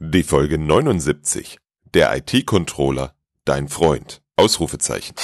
[0.00, 1.58] Die Folge 79.
[1.92, 4.22] Der IT-Controller, dein Freund.
[4.36, 5.16] Ausrufezeichen.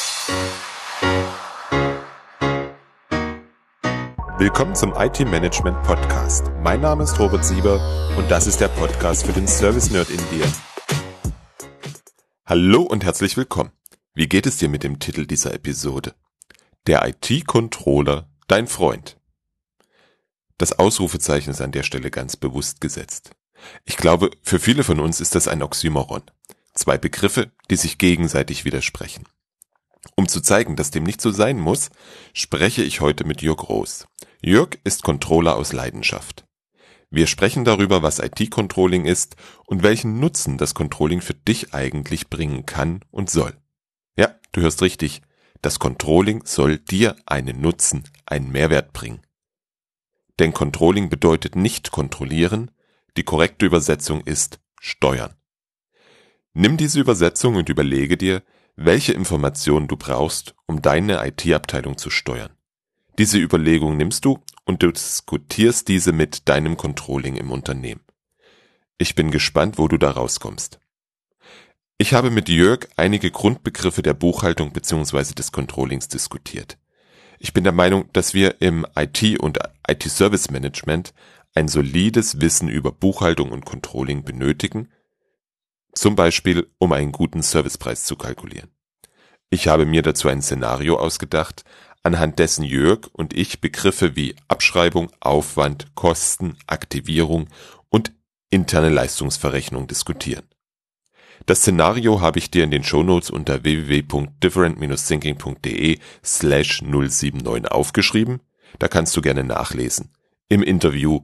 [4.37, 6.51] Willkommen zum IT-Management Podcast.
[6.61, 7.79] Mein Name ist Robert Sieber
[8.19, 10.53] und das ist der Podcast für den Service Nerd in dir.
[12.45, 13.71] Hallo und herzlich willkommen.
[14.13, 16.17] Wie geht es dir mit dem Titel dieser Episode?
[16.89, 19.21] Der IT-Controller, dein Freund.
[20.59, 23.37] Das Ausrufezeichen ist an der Stelle ganz bewusst gesetzt.
[23.85, 26.23] Ich glaube, für viele von uns ist das ein Oxymoron.
[26.75, 29.27] Zwei Begriffe, die sich gegenseitig widersprechen.
[30.17, 31.91] Um zu zeigen, dass dem nicht so sein muss,
[32.33, 34.07] spreche ich heute mit Jörg Roos.
[34.43, 36.45] Jörg ist Controller aus Leidenschaft.
[37.11, 42.67] Wir sprechen darüber, was IT-Controlling ist und welchen Nutzen das Controlling für dich eigentlich bringen
[42.67, 43.57] kann und soll.
[44.17, 45.23] Ja, du hörst richtig.
[45.63, 49.23] Das Controlling soll dir einen Nutzen, einen Mehrwert bringen.
[50.39, 52.71] Denn Controlling bedeutet nicht kontrollieren,
[53.17, 55.35] die korrekte Übersetzung ist steuern.
[56.53, 58.43] Nimm diese Übersetzung und überlege dir,
[58.77, 62.57] welche Informationen du brauchst, um deine IT-Abteilung zu steuern.
[63.19, 68.01] Diese Überlegung nimmst du und du diskutierst diese mit deinem Controlling im Unternehmen.
[68.99, 70.81] Ich bin gespannt, wo du da rauskommst.
[71.97, 75.35] Ich habe mit Jörg einige Grundbegriffe der Buchhaltung bzw.
[75.35, 76.77] des Controllings diskutiert.
[77.39, 81.15] Ich bin der Meinung, dass wir im IT- und IT-Service Management
[81.55, 84.89] ein solides Wissen über Buchhaltung und Controlling benötigen,
[85.93, 88.71] zum Beispiel um einen guten Servicepreis zu kalkulieren.
[89.51, 91.63] Ich habe mir dazu ein Szenario ausgedacht,
[92.03, 97.47] anhand dessen Jörg und ich Begriffe wie Abschreibung, Aufwand, Kosten, Aktivierung
[97.89, 98.13] und
[98.51, 100.43] interne Leistungsverrechnung diskutieren.
[101.47, 108.41] Das Szenario habe ich dir in den Shownotes unter www.different-thinking.de slash 079 aufgeschrieben,
[108.79, 110.11] da kannst du gerne nachlesen.
[110.49, 111.21] Im Interview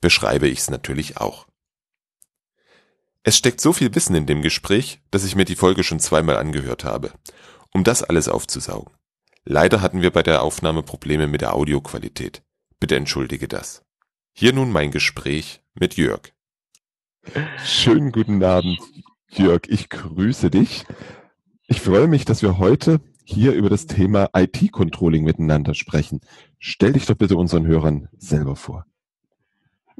[0.00, 1.46] beschreibe ich es natürlich auch.
[3.22, 6.36] Es steckt so viel Wissen in dem Gespräch, dass ich mir die Folge schon zweimal
[6.36, 7.12] angehört habe,
[7.72, 8.92] um das alles aufzusaugen.
[9.46, 12.42] Leider hatten wir bei der Aufnahme Probleme mit der Audioqualität.
[12.80, 13.82] Bitte entschuldige das.
[14.32, 16.32] Hier nun mein Gespräch mit Jörg.
[17.64, 18.78] Schönen guten Abend,
[19.30, 19.62] Jörg.
[19.68, 20.84] Ich grüße dich.
[21.66, 26.20] Ich freue mich, dass wir heute hier über das Thema IT-Controlling miteinander sprechen.
[26.58, 28.86] Stell dich doch bitte unseren Hörern selber vor.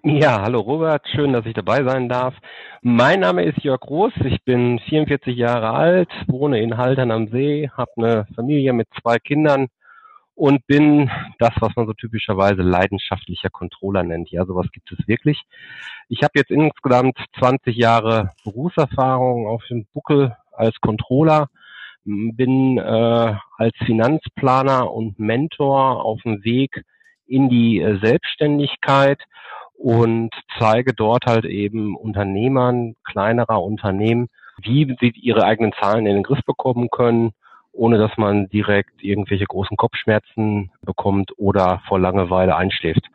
[0.06, 2.34] Ja, hallo Robert, schön, dass ich dabei sein darf.
[2.82, 7.70] Mein Name ist Jörg Groß, ich bin 44 Jahre alt, wohne in Haltern am See,
[7.74, 9.68] habe eine Familie mit zwei Kindern
[10.34, 14.30] und bin das, was man so typischerweise leidenschaftlicher Controller nennt.
[14.30, 15.40] Ja, sowas gibt es wirklich.
[16.10, 21.48] Ich habe jetzt insgesamt 20 Jahre Berufserfahrung auf dem Buckel als Controller,
[22.04, 26.84] bin äh, als Finanzplaner und Mentor auf dem Weg
[27.26, 29.22] in die äh, Selbstständigkeit
[29.84, 34.30] und zeige dort halt eben Unternehmern kleinerer Unternehmen,
[34.62, 37.32] wie sie ihre eigenen Zahlen in den Griff bekommen können,
[37.70, 43.06] ohne dass man direkt irgendwelche großen Kopfschmerzen bekommt oder vor Langeweile einschläft.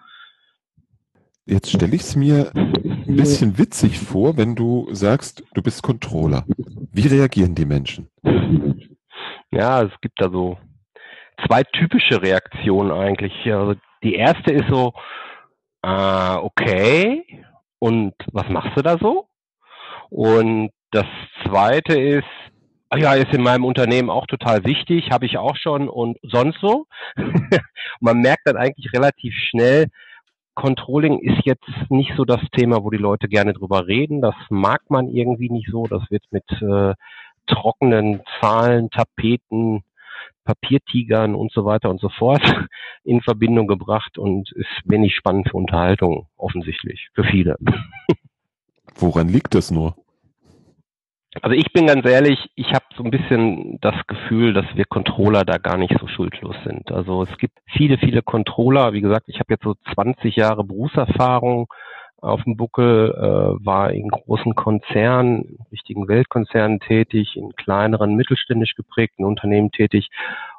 [1.47, 6.45] Jetzt stelle ich es mir ein bisschen witzig vor, wenn du sagst, du bist Controller.
[6.91, 8.09] Wie reagieren die Menschen?
[9.49, 10.59] Ja, es gibt da so
[11.47, 13.33] zwei typische Reaktionen eigentlich.
[13.51, 14.93] Also die erste ist so,
[15.83, 17.43] äh, okay,
[17.79, 19.27] und was machst du da so?
[20.09, 21.05] Und das
[21.45, 22.27] zweite ist,
[22.89, 26.59] ah ja, ist in meinem Unternehmen auch total wichtig, habe ich auch schon und sonst
[26.59, 26.87] so.
[27.99, 29.87] man merkt dann eigentlich relativ schnell,
[30.59, 34.19] Controlling ist jetzt nicht so das Thema, wo die Leute gerne drüber reden.
[34.21, 35.87] Das mag man irgendwie nicht so.
[35.87, 36.95] Das wird mit äh,
[37.47, 39.83] trockenen Zahlen, Tapeten,
[40.45, 42.41] Papiertigern und so weiter und so fort
[43.03, 47.57] in Verbindung gebracht und ist wenig spannend für Unterhaltung, offensichtlich, für viele.
[48.95, 49.95] Woran liegt das nur?
[51.41, 55.45] Also ich bin ganz ehrlich, ich habe so ein bisschen das Gefühl, dass wir Controller
[55.45, 56.91] da gar nicht so schuldlos sind.
[56.91, 58.93] Also es gibt viele, viele Controller.
[58.93, 61.67] Wie gesagt, ich habe jetzt so 20 Jahre Berufserfahrung
[62.21, 69.25] auf dem Buckel, äh, war in großen Konzernen, richtigen Weltkonzernen tätig, in kleineren, mittelständisch geprägten
[69.25, 70.09] Unternehmen tätig.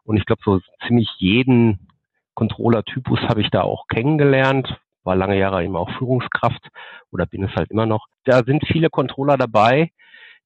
[0.04, 1.88] Und ich glaube, so ziemlich jeden
[2.34, 6.68] Controller-Typus habe ich da auch kennengelernt, war lange Jahre eben auch Führungskraft
[7.10, 8.06] oder bin es halt immer noch.
[8.24, 9.90] Da sind viele Controller dabei,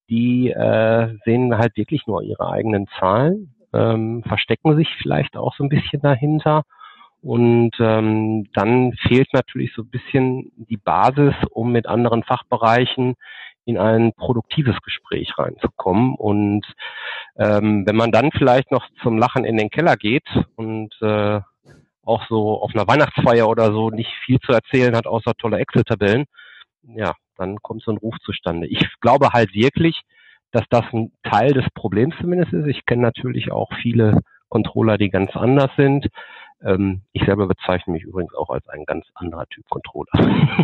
[0.08, 5.64] die äh, sehen halt wirklich nur ihre eigenen Zahlen, ähm, verstecken sich vielleicht auch so
[5.64, 6.64] ein bisschen dahinter
[7.24, 13.14] und ähm, dann fehlt natürlich so ein bisschen die Basis, um mit anderen Fachbereichen
[13.64, 16.14] in ein produktives Gespräch reinzukommen.
[16.16, 16.66] Und
[17.36, 20.26] ähm, wenn man dann vielleicht noch zum Lachen in den Keller geht
[20.56, 21.40] und äh,
[22.02, 26.26] auch so auf einer Weihnachtsfeier oder so nicht viel zu erzählen hat, außer tolle Excel-Tabellen,
[26.82, 28.66] ja, dann kommt so ein Ruf zustande.
[28.66, 29.98] Ich glaube halt wirklich,
[30.52, 32.66] dass das ein Teil des Problems zumindest ist.
[32.66, 34.20] Ich kenne natürlich auch viele
[34.50, 36.08] Controller, die ganz anders sind.
[36.64, 40.10] Ähm, ich selber bezeichne mich übrigens auch als ein ganz anderer Typ Controller.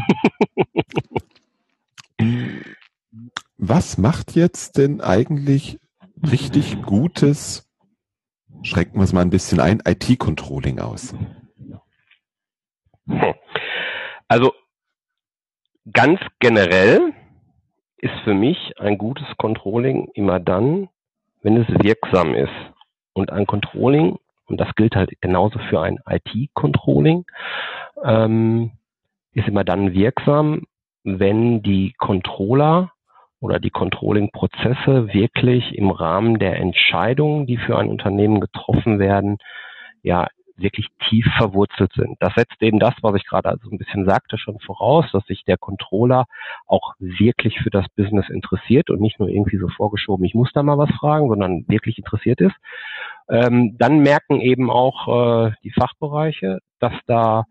[3.58, 5.78] Was macht jetzt denn eigentlich
[6.22, 7.70] richtig gutes,
[8.62, 11.14] schrecken wir es mal ein bisschen ein, IT-Controlling aus?
[13.06, 13.34] Hm.
[14.28, 14.54] Also
[15.92, 17.12] ganz generell
[17.98, 20.88] ist für mich ein gutes Controlling immer dann,
[21.42, 22.48] wenn es wirksam ist.
[23.12, 24.18] Und ein Controlling,
[24.50, 27.24] und das gilt halt genauso für ein IT-Controlling,
[28.04, 28.72] ähm,
[29.32, 30.64] ist immer dann wirksam,
[31.04, 32.92] wenn die Controller
[33.40, 39.38] oder die Controlling-Prozesse wirklich im Rahmen der Entscheidungen, die für ein Unternehmen getroffen werden,
[40.02, 40.28] ja,
[40.60, 42.16] wirklich tief verwurzelt sind.
[42.20, 45.44] Das setzt eben das, was ich gerade also ein bisschen sagte, schon voraus, dass sich
[45.44, 46.26] der Controller
[46.66, 50.62] auch wirklich für das Business interessiert und nicht nur irgendwie so vorgeschoben, ich muss da
[50.62, 52.54] mal was fragen, sondern wirklich interessiert ist.
[53.30, 57.44] Ähm, dann merken eben auch äh, die Fachbereiche, dass da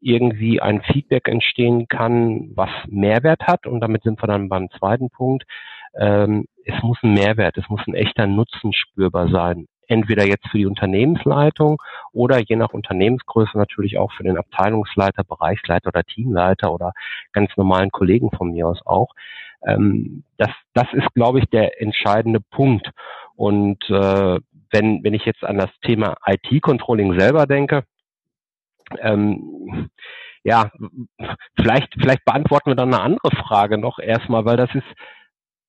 [0.00, 3.66] irgendwie ein Feedback entstehen kann, was Mehrwert hat.
[3.66, 5.44] Und damit sind wir dann beim zweiten Punkt.
[5.98, 10.58] Ähm, es muss ein Mehrwert, es muss ein echter Nutzen spürbar sein entweder jetzt für
[10.58, 11.80] die Unternehmensleitung
[12.12, 16.92] oder je nach Unternehmensgröße natürlich auch für den Abteilungsleiter, Bereichsleiter oder Teamleiter oder
[17.32, 19.10] ganz normalen Kollegen von mir aus auch.
[19.66, 22.90] Ähm, das, das ist, glaube ich, der entscheidende Punkt.
[23.36, 24.38] Und äh,
[24.74, 27.84] wenn, wenn ich jetzt an das Thema IT-Controlling selber denke,
[29.00, 29.88] ähm,
[30.42, 30.70] ja,
[31.56, 34.86] vielleicht, vielleicht beantworten wir dann eine andere Frage noch erstmal, weil das ist,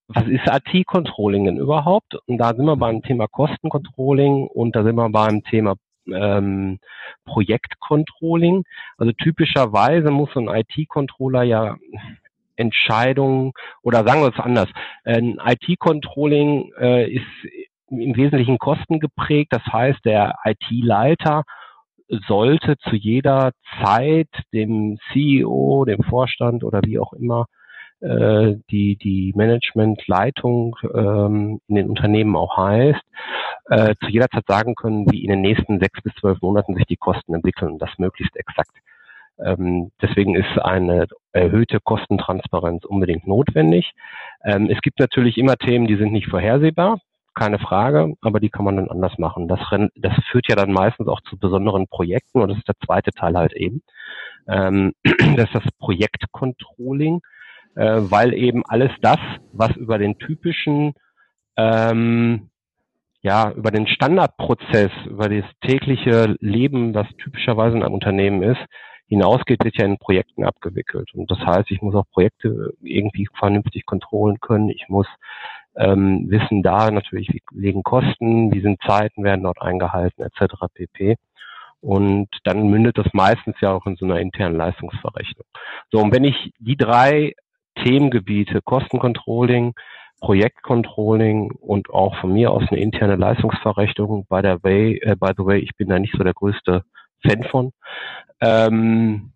[0.08, 2.16] was ist IT-Controlling denn überhaupt?
[2.28, 5.76] Und da sind wir beim Thema Kostencontrolling und da sind wir beim Thema
[6.08, 6.80] ähm,
[7.26, 8.64] Projektcontrolling.
[8.98, 11.78] Also typischerweise muss ein IT-Controller ja
[12.56, 14.70] Entscheidungen oder sagen wir es anders.
[15.04, 17.26] Ein IT-Controlling äh, ist
[17.90, 19.54] im Wesentlichen Kosten geprägt.
[19.54, 21.44] Das heißt, der IT-Leiter
[22.28, 23.52] sollte zu jeder
[23.82, 27.46] Zeit dem CEO, dem Vorstand oder wie auch immer
[28.02, 33.02] äh, die, die Managementleitung ähm, in den Unternehmen auch heißt,
[33.70, 36.86] äh, zu jeder Zeit sagen können, wie in den nächsten sechs bis zwölf Monaten sich
[36.86, 38.76] die Kosten entwickeln und das möglichst exakt.
[39.40, 43.92] Ähm, deswegen ist eine erhöhte Kostentransparenz unbedingt notwendig.
[44.44, 47.00] Ähm, es gibt natürlich immer Themen, die sind nicht vorhersehbar,
[47.36, 49.48] keine Frage, aber die kann man dann anders machen.
[49.48, 49.60] Das,
[49.96, 53.36] das führt ja dann meistens auch zu besonderen Projekten und das ist der zweite Teil
[53.36, 53.84] halt eben.
[54.48, 57.22] Ähm, das ist das Projektcontrolling
[57.76, 59.20] äh, weil eben alles das,
[59.52, 60.94] was über den typischen,
[61.58, 62.50] ähm,
[63.22, 68.62] ja, über den Standardprozess, über das tägliche Leben, was typischerweise in einem Unternehmen ist,
[69.08, 71.14] hinausgeht, wird ja in Projekten abgewickelt.
[71.14, 74.70] Und das heißt, ich muss auch Projekte irgendwie vernünftig kontrollen können.
[74.70, 75.08] Ich muss
[75.78, 80.56] ähm, wissen da natürlich, wie liegen Kosten, wie sind Zeiten, werden dort eingehalten, etc.
[80.74, 81.16] pp.
[81.82, 85.46] Und dann mündet das meistens ja auch in so einer internen Leistungsverrechnung.
[85.92, 87.34] So, und wenn ich die drei
[87.84, 89.74] Themengebiete Kostencontrolling,
[90.22, 94.26] Projektcontrolling und auch von mir aus eine interne Leistungsverrechnung.
[94.30, 96.84] By the way, äh, by the way, ich bin da nicht so der größte
[97.22, 97.72] Fan von.
[98.42, 99.34] Ähm,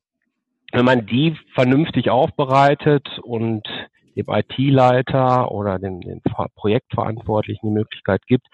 [0.72, 3.68] wenn man die vernünftig aufbereitet und
[4.16, 6.22] dem IT-Leiter oder dem, dem
[6.56, 8.48] Projektverantwortlichen die Möglichkeit gibt,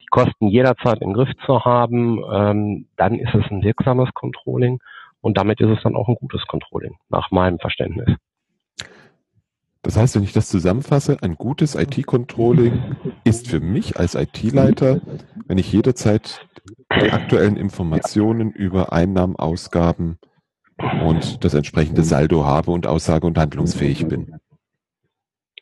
[0.00, 4.80] die Kosten jederzeit im Griff zu haben, ähm, dann ist es ein wirksames Controlling
[5.20, 8.16] und damit ist es dann auch ein gutes Controlling, nach meinem Verständnis.
[9.82, 15.00] Das heißt, wenn ich das zusammenfasse, ein gutes IT-Controlling ist für mich als IT-Leiter,
[15.46, 16.46] wenn ich jederzeit
[17.02, 20.18] die aktuellen Informationen über Einnahmen, Ausgaben
[21.04, 24.38] und das entsprechende Saldo habe und aussage- und handlungsfähig bin.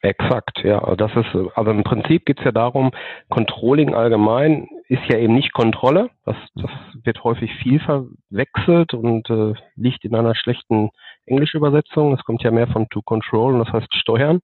[0.02, 0.94] Exakt, ja.
[0.96, 2.90] Das ist, also im Prinzip geht es ja darum,
[3.28, 6.10] Controlling allgemein ist ja eben nicht Kontrolle.
[6.24, 6.70] Das, das
[7.02, 10.90] wird häufig viel verwechselt und äh, liegt in einer schlechten
[11.24, 12.14] Englischübersetzung.
[12.14, 14.40] Es kommt ja mehr von to control und das heißt steuern.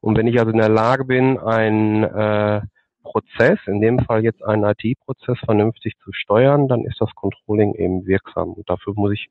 [0.00, 2.60] Und wenn ich also in der Lage bin, ein äh,
[3.02, 8.06] Prozess, in dem Fall jetzt einen IT-Prozess vernünftig zu steuern, dann ist das Controlling eben
[8.06, 8.52] wirksam.
[8.52, 9.28] Und dafür muss ich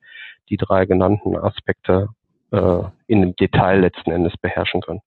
[0.48, 2.08] die drei genannten Aspekte
[2.50, 5.00] äh, in dem Detail letzten Endes beherrschen können.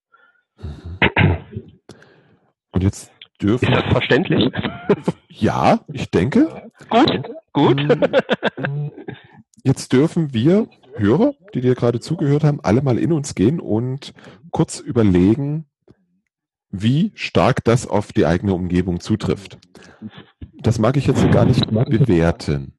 [2.72, 3.68] Und jetzt dürfen.
[3.68, 4.52] Ist das verständlich?
[5.30, 6.70] Ja, ich denke.
[6.90, 7.82] Gut, gut.
[9.64, 14.14] Jetzt dürfen wir Hörer, die dir gerade zugehört haben, alle mal in uns gehen und
[14.52, 15.66] kurz überlegen,
[16.70, 19.58] wie stark das auf die eigene Umgebung zutrifft.
[20.62, 22.74] Das mag ich jetzt gar nicht bewerten.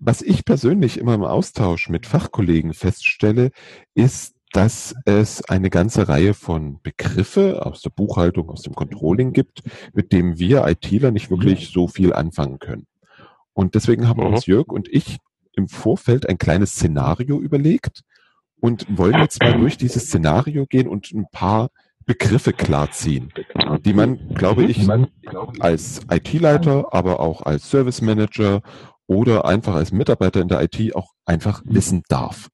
[0.00, 3.50] Was ich persönlich immer im Austausch mit Fachkollegen feststelle,
[3.94, 9.62] ist, dass es eine ganze Reihe von Begriffe aus der Buchhaltung, aus dem Controlling gibt,
[9.92, 12.86] mit dem wir ITler nicht wirklich so viel anfangen können.
[13.52, 14.34] Und deswegen haben mhm.
[14.34, 15.18] uns Jörg und ich
[15.54, 18.02] im Vorfeld ein kleines Szenario überlegt
[18.60, 21.70] und wollen jetzt mal durch dieses Szenario gehen und ein paar
[22.04, 23.32] Begriffe klarziehen,
[23.84, 24.88] die man, glaube ich,
[25.58, 28.62] als IT-Leiter, aber auch als Service Manager
[29.08, 32.48] oder einfach als Mitarbeiter in der IT auch einfach wissen darf.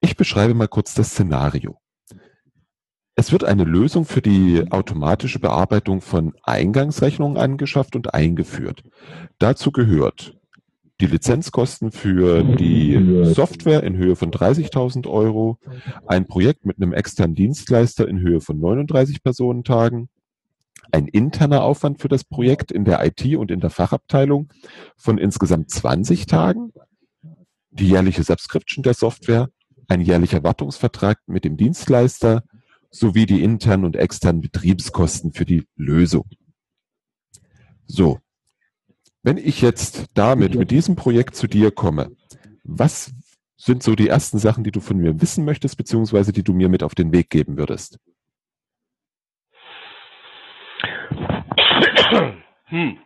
[0.00, 1.78] Ich beschreibe mal kurz das Szenario.
[3.14, 8.82] Es wird eine Lösung für die automatische Bearbeitung von Eingangsrechnungen angeschafft und eingeführt.
[9.38, 10.36] Dazu gehört
[11.00, 15.58] die Lizenzkosten für die Software in Höhe von 30.000 Euro,
[16.06, 20.08] ein Projekt mit einem externen Dienstleister in Höhe von 39 Personentagen,
[20.92, 24.48] ein interner Aufwand für das Projekt in der IT und in der Fachabteilung
[24.96, 26.72] von insgesamt 20 Tagen,
[27.70, 29.48] die jährliche Subscription der Software,
[29.90, 32.44] ein jährlicher Wartungsvertrag mit dem Dienstleister
[32.90, 36.28] sowie die internen und externen Betriebskosten für die Lösung.
[37.86, 38.20] So,
[39.22, 42.10] wenn ich jetzt damit, mit diesem Projekt zu dir komme,
[42.62, 43.12] was
[43.56, 46.68] sind so die ersten Sachen, die du von mir wissen möchtest, beziehungsweise die du mir
[46.68, 47.98] mit auf den Weg geben würdest?
[52.66, 52.98] Hm.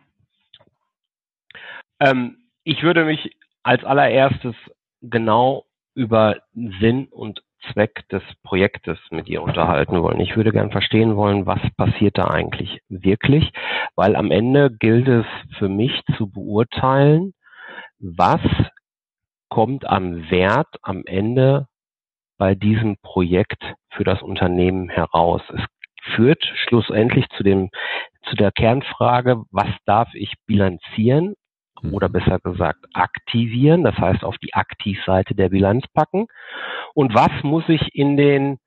[1.99, 4.55] Ähm, ich würde mich als allererstes
[5.01, 5.65] genau
[5.95, 10.19] über Sinn und Zweck des Projektes mit ihr unterhalten wollen.
[10.19, 13.51] Ich würde gern verstehen wollen, was passiert da eigentlich wirklich,
[13.95, 15.25] weil am Ende gilt es
[15.57, 17.33] für mich zu beurteilen,
[17.99, 18.41] was
[19.49, 21.67] kommt am Wert am Ende
[22.37, 25.41] bei diesem Projekt für das Unternehmen heraus.
[25.49, 25.61] Es
[26.13, 27.69] führt schlussendlich zu dem,
[28.29, 31.35] zu der Kernfrage, was darf ich bilanzieren
[31.91, 32.13] oder mhm.
[32.13, 36.27] besser gesagt aktivieren, das heißt auf die Aktivseite der Bilanz packen.
[36.93, 38.57] Und was muss ich in den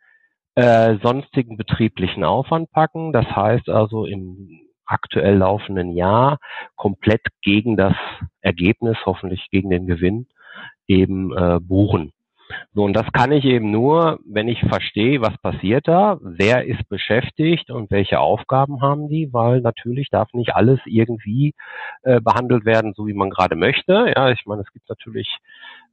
[0.54, 3.12] äh, sonstigen betrieblichen Aufwand packen?
[3.12, 6.38] Das heißt also im aktuell laufenden Jahr
[6.76, 7.94] komplett gegen das
[8.40, 10.26] Ergebnis, hoffentlich gegen den Gewinn
[10.86, 12.12] eben äh, buchen.
[12.75, 16.88] So, und das kann ich eben nur, wenn ich verstehe, was passiert da, wer ist
[16.88, 21.55] beschäftigt und welche Aufgaben haben die, weil natürlich darf nicht alles irgendwie
[22.02, 24.12] äh, behandelt werden, so wie man gerade möchte.
[24.17, 25.28] Ja, ich meine, es gibt natürlich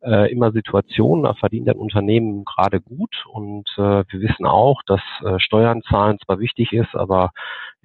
[0.02, 5.02] äh, immer Situationen, da verdient ein Unternehmen gerade gut und äh, wir wissen auch, dass
[5.24, 7.32] äh, Steuern zahlen zwar wichtig ist, aber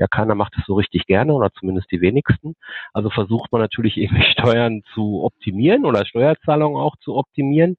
[0.01, 2.57] ja, keiner macht es so richtig gerne oder zumindest die wenigsten.
[2.95, 7.77] Also versucht man natürlich eben Steuern zu optimieren oder Steuerzahlungen auch zu optimieren.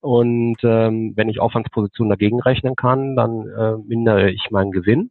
[0.00, 5.10] Und ähm, wenn ich Aufwandspositionen dagegen rechnen kann, dann äh, mindere ich meinen Gewinn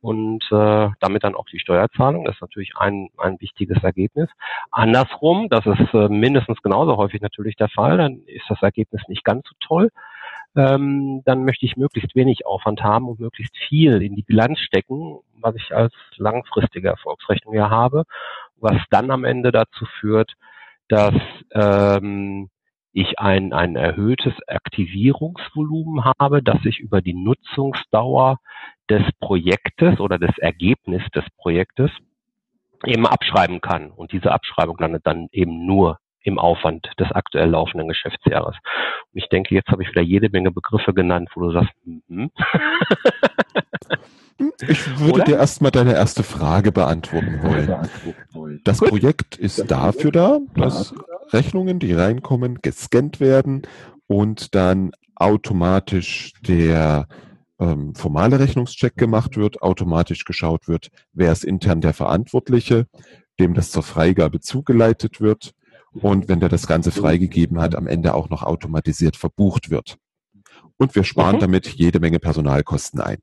[0.00, 2.24] und äh, damit dann auch die Steuerzahlung.
[2.24, 4.28] Das ist natürlich ein, ein wichtiges Ergebnis.
[4.70, 9.24] Andersrum, das ist äh, mindestens genauso häufig natürlich der Fall, dann ist das Ergebnis nicht
[9.24, 9.90] ganz so toll.
[10.56, 15.20] Ähm, dann möchte ich möglichst wenig Aufwand haben und möglichst viel in die Bilanz stecken,
[15.34, 18.04] was ich als langfristige Erfolgsrechnung ja habe,
[18.56, 20.34] was dann am Ende dazu führt,
[20.88, 21.14] dass
[21.52, 22.50] ähm,
[22.92, 28.38] ich ein, ein erhöhtes Aktivierungsvolumen habe, das ich über die Nutzungsdauer
[28.88, 31.92] des Projektes oder des Ergebnisses des Projektes
[32.84, 33.90] eben abschreiben kann.
[33.90, 38.56] Und diese Abschreibung landet dann eben nur im Aufwand des aktuell laufenden Geschäftsjahres.
[39.12, 42.26] Und ich denke, jetzt habe ich wieder jede Menge Begriffe genannt, wo du sagst, mm
[44.66, 45.24] Ich würde Oder?
[45.24, 48.60] dir erstmal deine erste Frage beantworten wollen.
[48.64, 50.94] Das Projekt ist dafür da, dass
[51.30, 53.62] Rechnungen, die reinkommen, gescannt werden
[54.06, 57.06] und dann automatisch der
[57.58, 62.86] ähm, formale Rechnungscheck gemacht wird, automatisch geschaut wird, wer ist intern der Verantwortliche,
[63.38, 65.52] dem das zur Freigabe zugeleitet wird
[65.92, 69.98] und wenn der das Ganze freigegeben hat, am Ende auch noch automatisiert verbucht wird.
[70.76, 71.40] Und wir sparen mhm.
[71.40, 73.18] damit jede Menge Personalkosten ein.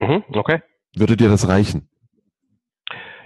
[0.00, 0.62] Mhm, okay.
[0.96, 1.88] Würde dir das reichen?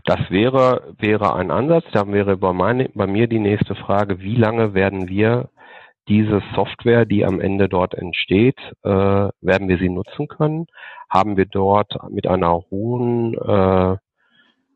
[0.04, 1.84] Das wäre, wäre ein Ansatz.
[1.92, 5.50] Dann wäre bei, meine, bei mir die nächste Frage, wie lange werden wir
[6.08, 10.66] diese Software, die am Ende dort entsteht, äh, werden wir sie nutzen können?
[11.10, 13.96] Haben wir dort mit einer hohen äh,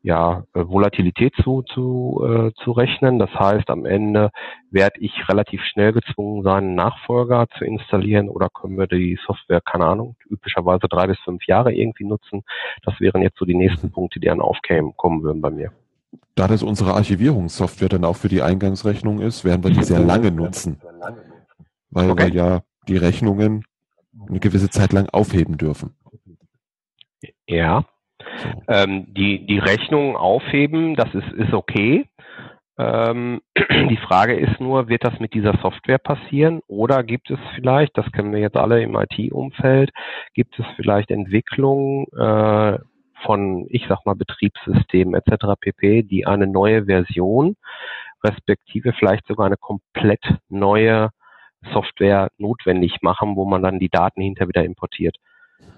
[0.02, 3.19] ja, äh, Volatilität zu, zu, äh, zu rechnen.
[3.19, 4.30] Das heißt, am Ende
[4.71, 9.61] werde ich relativ schnell gezwungen sein, einen Nachfolger zu installieren oder können wir die Software,
[9.61, 12.42] keine Ahnung, üblicherweise drei bis fünf Jahre irgendwie nutzen.
[12.83, 15.73] Das wären jetzt so die nächsten Punkte, die dann aufkämen, kommen würden bei mir.
[16.35, 20.30] Da das unsere Archivierungssoftware dann auch für die Eingangsrechnung ist, werden wir die sehr lange
[20.30, 20.80] nutzen.
[21.90, 22.28] Weil okay.
[22.28, 23.64] wir ja die Rechnungen
[24.28, 25.95] eine gewisse Zeit lang aufheben dürfen.
[27.47, 27.85] Ja,
[28.69, 32.07] ähm, die, die Rechnung aufheben, das ist, ist okay.
[32.79, 33.41] Ähm,
[33.91, 36.25] die Frage ist nur, wird das mit dieser Software passieren die Frage ist nur, wird
[36.25, 38.97] das mit dieser Software passieren oder gibt es vielleicht, das kennen wir jetzt alle im
[38.97, 39.91] IT-Umfeld,
[40.35, 42.79] gibt es vielleicht Entwicklungen äh,
[43.25, 45.47] von, ich sag mal, Betriebssystemen etc.
[45.61, 47.57] pp, die eine neue Version
[48.25, 51.11] respektive vielleicht sogar eine komplett neue
[51.73, 55.17] Software notwendig machen, wo man dann die Daten hinter wieder importiert.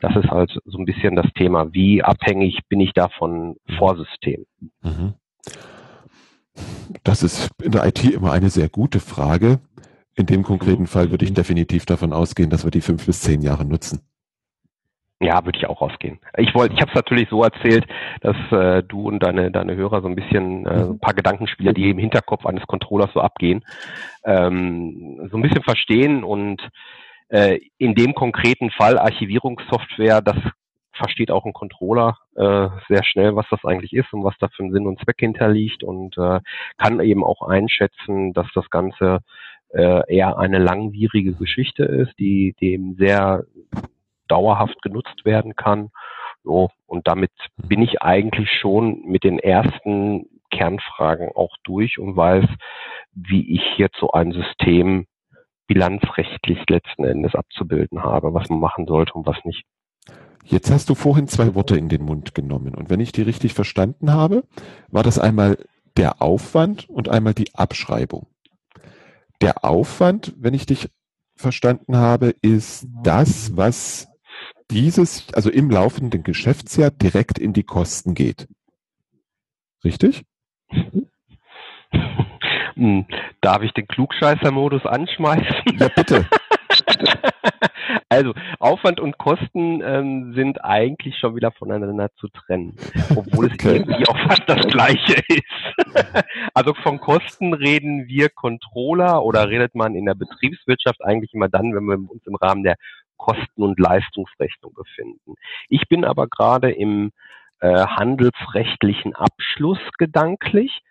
[0.03, 1.73] Das ist halt so ein bisschen das Thema.
[1.73, 4.47] Wie abhängig bin ich da von Vorsystemen?
[4.83, 5.15] Mhm.
[7.05, 9.61] Das ist in der IT immer eine sehr gute Frage.
[10.17, 13.43] In dem konkreten Fall würde ich definitiv davon ausgehen, dass wir die fünf bis zehn
[13.43, 14.01] Jahre nutzen.
[15.21, 16.19] Ja, würde ich auch ausgehen.
[16.37, 17.87] Ich wollte, ich habe es natürlich so erzählt,
[18.23, 21.91] dass äh, du und deine deine Hörer so ein bisschen äh, ein paar Gedankenspiele, die
[21.91, 23.65] im Hinterkopf eines Controllers so abgehen,
[24.25, 26.61] ähm, so ein bisschen verstehen und
[27.33, 30.37] äh, in dem konkreten Fall Archivierungssoftware, das
[30.93, 34.63] versteht auch ein Controller äh, sehr schnell, was das eigentlich ist und was da für
[34.63, 36.41] einen Sinn und Zweck hinterliegt und äh,
[36.77, 39.21] kann eben auch einschätzen, dass das Ganze
[39.71, 43.45] äh, eher eine langwierige Geschichte ist, die dem sehr
[44.29, 45.91] dauerhaft genutzt werden kann.
[46.45, 52.45] So, und damit bin ich eigentlich schon mit den ersten Kernfragen auch durch und weiß,
[53.15, 55.07] wie ich jetzt so ein System
[55.67, 59.65] bilanzrechtlich letzten Endes abzubilden habe, was man machen sollte und was nicht.
[60.45, 62.75] Jetzt hast du vorhin zwei Worte in den Mund genommen.
[62.75, 64.45] Und wenn ich die richtig verstanden habe,
[64.89, 65.59] war das einmal
[65.97, 68.27] der Aufwand und einmal die Abschreibung.
[69.41, 70.89] Der Aufwand, wenn ich dich
[71.37, 74.09] verstanden habe, ist das, was
[74.71, 78.49] dieses, also im laufenden Geschäftsjahr direkt in die Kosten geht.
[79.85, 80.25] Richtig?
[82.75, 83.07] Hm,
[83.41, 85.79] darf ich den Klugscheißer-Modus anschmeißen?
[85.79, 86.27] Ja, bitte.
[88.09, 92.77] Also Aufwand und Kosten ähm, sind eigentlich schon wieder voneinander zu trennen,
[93.17, 93.77] obwohl es okay.
[93.77, 96.05] irgendwie auch fast das Gleiche ist.
[96.55, 101.75] also von Kosten reden wir Controller oder redet man in der Betriebswirtschaft eigentlich immer dann,
[101.75, 102.77] wenn wir uns im Rahmen der
[103.17, 105.35] Kosten- und Leistungsrechnung befinden.
[105.69, 107.13] Ich bin aber gerade im
[107.61, 110.83] äh, handelsrechtlichen Abschluss gedanklich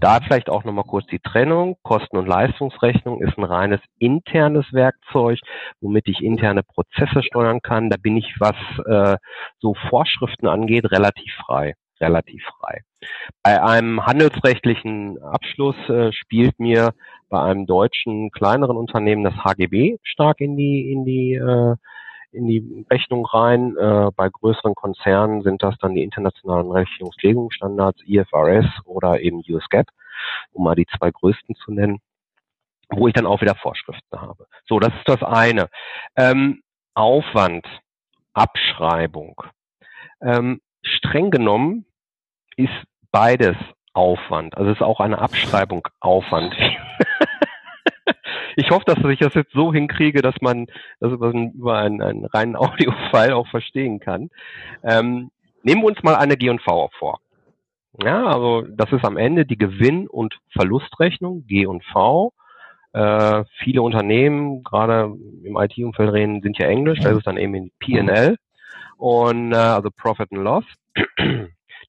[0.00, 1.76] da vielleicht auch nochmal kurz die Trennung.
[1.82, 5.38] Kosten- und Leistungsrechnung ist ein reines internes Werkzeug,
[5.80, 7.90] womit ich interne Prozesse steuern kann.
[7.90, 9.16] Da bin ich, was äh,
[9.58, 11.74] so Vorschriften angeht, relativ frei.
[12.00, 12.80] Relativ frei.
[13.42, 16.92] Bei einem handelsrechtlichen Abschluss äh, spielt mir
[17.28, 21.76] bei einem deutschen kleineren Unternehmen das HGB stark in die in die äh,
[22.34, 23.76] in die Rechnung rein.
[23.76, 29.88] Äh, bei größeren Konzernen sind das dann die internationalen Rechnungslegungsstandards, IFRS oder eben US GAAP,
[30.52, 32.00] um mal die zwei größten zu nennen,
[32.90, 34.46] wo ich dann auch wieder Vorschriften habe.
[34.68, 35.68] So, das ist das eine.
[36.16, 36.62] Ähm,
[36.94, 37.66] Aufwand,
[38.34, 39.42] Abschreibung.
[40.20, 41.86] Ähm, streng genommen
[42.56, 42.72] ist
[43.10, 43.56] beides
[43.92, 44.56] Aufwand.
[44.56, 46.54] Also es ist auch eine Abschreibung Aufwand.
[48.56, 50.66] ich hoffe, dass ich das jetzt so hinkriege, dass man
[51.00, 54.30] das über, einen, einen reinen Audio-File auch verstehen kann.
[54.82, 55.30] Ähm,
[55.62, 57.20] nehmen wir uns mal eine G&V vor.
[58.02, 62.32] Ja, also das ist am Ende die Gewinn- und Verlustrechnung, G&V.
[62.92, 65.12] Äh, viele Unternehmen, gerade
[65.44, 68.36] im IT-Umfeld reden, sind ja Englisch, da ist dann eben in P&L
[68.96, 70.64] und äh, also Profit and Loss.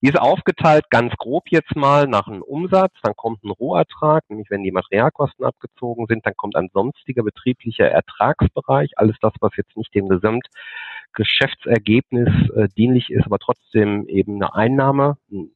[0.05, 4.51] Die ist aufgeteilt ganz grob jetzt mal nach einem Umsatz, dann kommt ein Rohertrag, nämlich
[4.51, 9.75] wenn die Materialkosten abgezogen sind, dann kommt ein sonstiger betrieblicher Ertragsbereich, alles das, was jetzt
[9.75, 15.49] nicht dem Gesamtgeschäftsergebnis äh, dienlich ist, aber trotzdem eben eine Einnahme, ein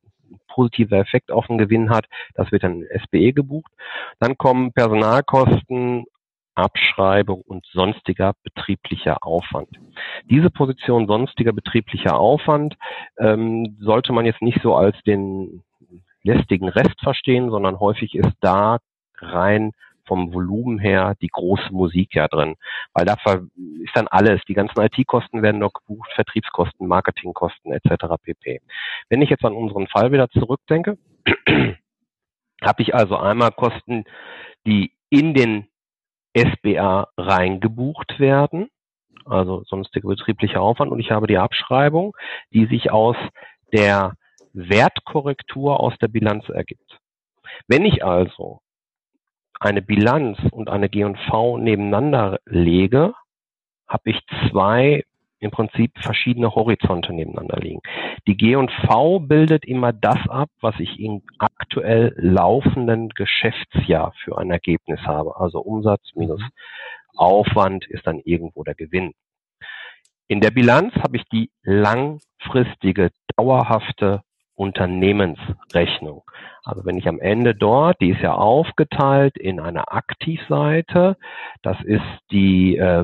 [0.48, 3.72] positiver Effekt auf den Gewinn hat, das wird dann SBE gebucht.
[4.20, 6.06] Dann kommen Personalkosten,
[6.60, 9.70] Abschreibung und sonstiger betrieblicher Aufwand.
[10.26, 12.76] Diese Position sonstiger betrieblicher Aufwand
[13.18, 15.64] ähm, sollte man jetzt nicht so als den
[16.24, 18.80] lästigen Rest verstehen, sondern häufig ist da
[19.18, 19.72] rein
[20.06, 22.56] vom Volumen her die große Musik ja drin.
[22.94, 24.42] Weil da ist dann alles.
[24.48, 28.16] Die ganzen IT-Kosten werden noch gebucht, Vertriebskosten, Marketingkosten etc.
[28.22, 28.60] pp.
[29.08, 30.98] Wenn ich jetzt an unseren Fall wieder zurückdenke,
[32.62, 34.04] habe ich also einmal Kosten,
[34.66, 35.69] die in den
[36.40, 38.70] SBA reingebucht werden,
[39.26, 42.16] also sonstiger betrieblicher Aufwand, und ich habe die Abschreibung,
[42.52, 43.16] die sich aus
[43.74, 44.14] der
[44.54, 47.00] Wertkorrektur aus der Bilanz ergibt.
[47.68, 48.62] Wenn ich also
[49.60, 53.14] eine Bilanz und eine G&V nebeneinander lege,
[53.88, 55.04] habe ich zwei
[55.40, 57.82] im Prinzip verschiedene Horizonte nebeneinander liegen.
[58.28, 65.00] Die G&V bildet immer das ab, was ich im aktuell laufenden Geschäftsjahr für ein Ergebnis
[65.02, 65.38] habe.
[65.38, 66.42] Also Umsatz minus
[67.16, 69.14] Aufwand ist dann irgendwo der Gewinn.
[70.28, 74.22] In der Bilanz habe ich die langfristige, dauerhafte
[74.54, 76.24] Unternehmensrechnung.
[76.64, 81.18] Also wenn ich am Ende dort, die ist ja aufgeteilt in eine Aktivseite,
[81.62, 83.04] das ist die äh,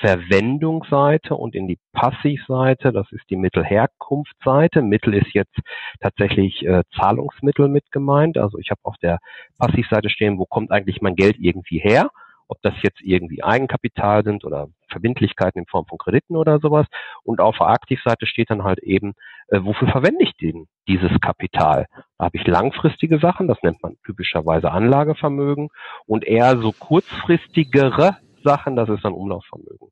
[0.00, 4.82] Mittelverwendungsseite und in die Passivseite, das ist die Mittelherkunftsseite.
[4.82, 5.56] Mittel ist jetzt
[6.00, 8.38] tatsächlich äh, Zahlungsmittel mit gemeint.
[8.38, 9.18] Also ich habe auf der
[9.58, 12.10] Passivseite stehen, wo kommt eigentlich mein Geld irgendwie her?
[12.50, 16.86] ob das jetzt irgendwie Eigenkapital sind oder Verbindlichkeiten in Form von Krediten oder sowas.
[17.22, 19.12] Und auf der Aktivseite steht dann halt eben,
[19.48, 21.88] äh, wofür verwende ich denn dieses Kapital?
[22.16, 25.68] Da habe ich langfristige Sachen, das nennt man typischerweise Anlagevermögen
[26.06, 28.16] und eher so kurzfristigere
[28.48, 29.90] Sachen, das ist dann Umlaufvermögen.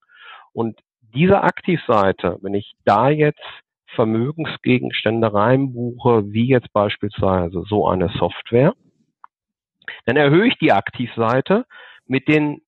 [0.52, 0.78] Und
[1.14, 3.44] diese Aktivseite, wenn ich da jetzt
[3.94, 8.74] Vermögensgegenstände reinbuche, wie jetzt beispielsweise so eine Software,
[10.06, 11.66] dann erhöhe ich die Aktivseite
[12.06, 12.62] mit den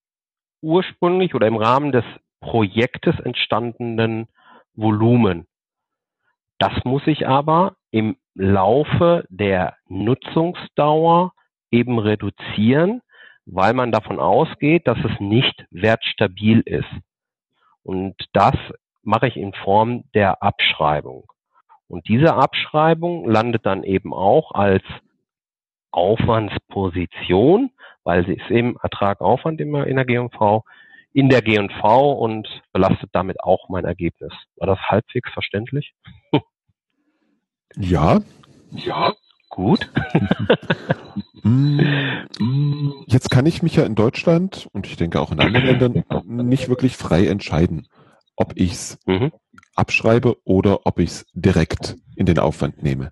[0.61, 2.05] ursprünglich oder im Rahmen des
[2.41, 4.27] Projektes entstandenen
[4.75, 5.47] Volumen.
[6.57, 11.33] Das muss ich aber im Laufe der Nutzungsdauer
[11.71, 13.01] eben reduzieren,
[13.51, 16.89] weil man davon ausgeht, dass es nicht wertstabil ist.
[17.83, 18.55] Und das
[19.01, 21.25] mache ich in Form der Abschreibung.
[21.87, 24.83] Und diese Abschreibung landet dann eben auch als
[25.91, 27.71] Aufwandsposition,
[28.03, 30.63] weil sie ist eben Ertrag Aufwand immer in der G&V,
[31.13, 34.31] in der G&V und belastet damit auch mein Ergebnis.
[34.57, 35.93] War das halbwegs verständlich?
[37.75, 38.19] Ja.
[38.71, 39.13] Ja.
[39.59, 39.91] Gut.
[43.07, 46.05] Jetzt kann ich mich ja in Deutschland und ich denke auch in anderen Ländern
[46.47, 47.85] nicht wirklich frei entscheiden,
[48.37, 49.33] ob ich es mhm.
[49.75, 53.11] abschreibe oder ob ich es direkt in den Aufwand nehme.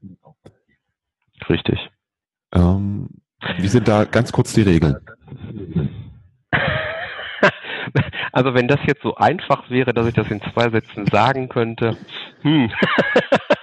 [1.49, 1.89] Richtig.
[2.53, 3.09] Ähm,
[3.57, 4.95] wie sind da ganz kurz die Regeln?
[8.33, 11.97] Also wenn das jetzt so einfach wäre, dass ich das in zwei Sätzen sagen könnte,
[12.41, 12.69] hm,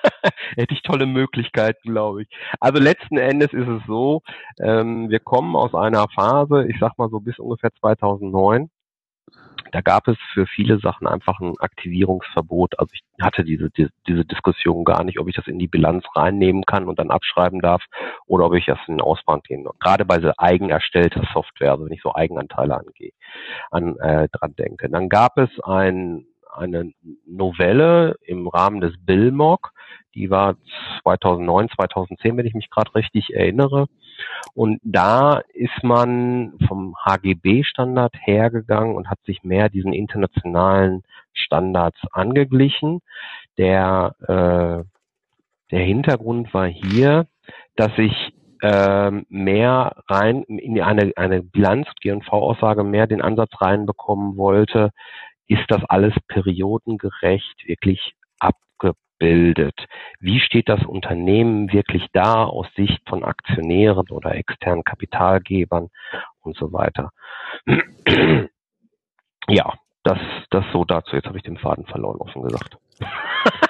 [0.57, 2.29] hätte ich tolle Möglichkeiten, glaube ich.
[2.61, 4.23] Also letzten Endes ist es so,
[4.61, 8.71] ähm, wir kommen aus einer Phase, ich sag mal so bis ungefähr 2009,
[9.75, 12.79] da gab es für viele Sachen einfach ein Aktivierungsverbot.
[12.79, 16.05] Also ich hatte diese, diese, diese Diskussion gar nicht, ob ich das in die Bilanz
[16.15, 17.83] reinnehmen kann und dann abschreiben darf
[18.27, 21.87] oder ob ich das in den Ausbau gehen Gerade bei so eigen erstellter Software, also
[21.87, 23.11] wenn ich so Eigenanteile angehe,
[23.73, 24.89] an, äh, dran denke.
[24.89, 26.93] Dann gab es ein, eine
[27.27, 29.73] Novelle im Rahmen des BILMOG,
[30.15, 30.57] die war
[31.03, 33.87] 2009, 2010, wenn ich mich gerade richtig erinnere.
[34.55, 43.01] Und da ist man vom HGB-Standard hergegangen und hat sich mehr diesen internationalen Standards angeglichen.
[43.59, 44.85] Der, äh,
[45.73, 47.27] der Hintergrund war hier,
[47.75, 54.91] dass ich äh, mehr rein in eine, eine Bilanz, G&V-Aussage mehr den Ansatz reinbekommen wollte,
[55.47, 59.87] ist das alles periodengerecht wirklich abgebildet?
[60.21, 65.89] Wie steht das Unternehmen wirklich da aus Sicht von Aktionären oder externen Kapitalgebern
[66.41, 67.11] und so weiter?
[69.49, 70.19] ja, das,
[70.51, 71.17] das so dazu.
[71.17, 72.77] Jetzt habe ich den Faden verloren, offen gesagt.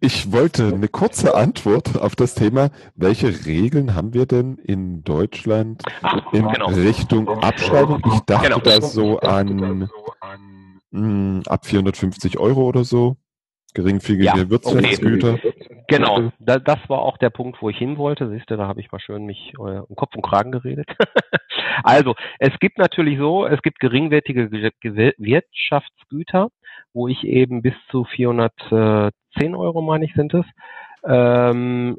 [0.00, 2.70] Ich wollte eine kurze Antwort auf das Thema.
[2.96, 6.66] Welche Regeln haben wir denn in Deutschland Ach, in genau.
[6.70, 8.02] Richtung Abschreibung?
[8.12, 8.58] Ich dachte genau.
[8.58, 9.88] da so an mh,
[10.90, 13.16] hm, ab 450 Euro oder so.
[13.72, 15.34] Geringfügige ja, Wirtschaftsgüter.
[15.34, 15.54] Okay.
[15.86, 18.28] Genau, da, das war auch der Punkt, wo ich hin wollte.
[18.28, 20.88] Siehst du, da habe ich mal schön mich äh, um Kopf und Kragen geredet.
[21.84, 26.48] also, es gibt natürlich so, es gibt geringwertige Wirtschaftsgüter,
[26.92, 28.04] wo ich eben bis zu
[29.38, 30.46] 410 Euro, meine ich, sind es,
[31.04, 31.98] ähm,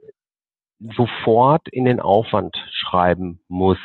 [0.95, 3.77] sofort in den Aufwand schreiben muss.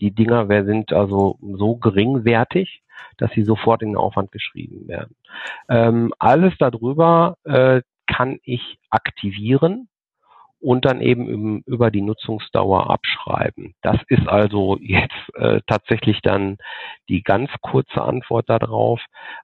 [0.00, 2.82] Die Dinger sind also so geringwertig,
[3.18, 5.16] dass sie sofort in den Aufwand geschrieben werden.
[5.68, 9.88] Ähm, alles darüber äh, kann ich aktivieren
[10.60, 13.74] und dann eben über die Nutzungsdauer abschreiben.
[13.82, 16.56] Das ist also jetzt äh, tatsächlich dann
[17.08, 19.00] die ganz kurze Antwort darauf,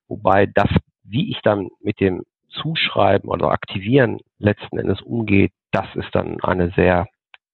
[0.09, 0.69] wobei das,
[1.05, 6.73] wie ich dann mit dem Zuschreiben oder Aktivieren letzten Endes umgeht, das ist dann eine
[6.77, 7.07] sehr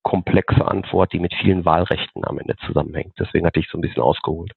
[0.02, 3.14] komplexe Antwort, die mit vielen Wahlrechten am Ende zusammenhängt.
[3.18, 4.52] Deswegen hatte ich so ein bisschen ausgeholt.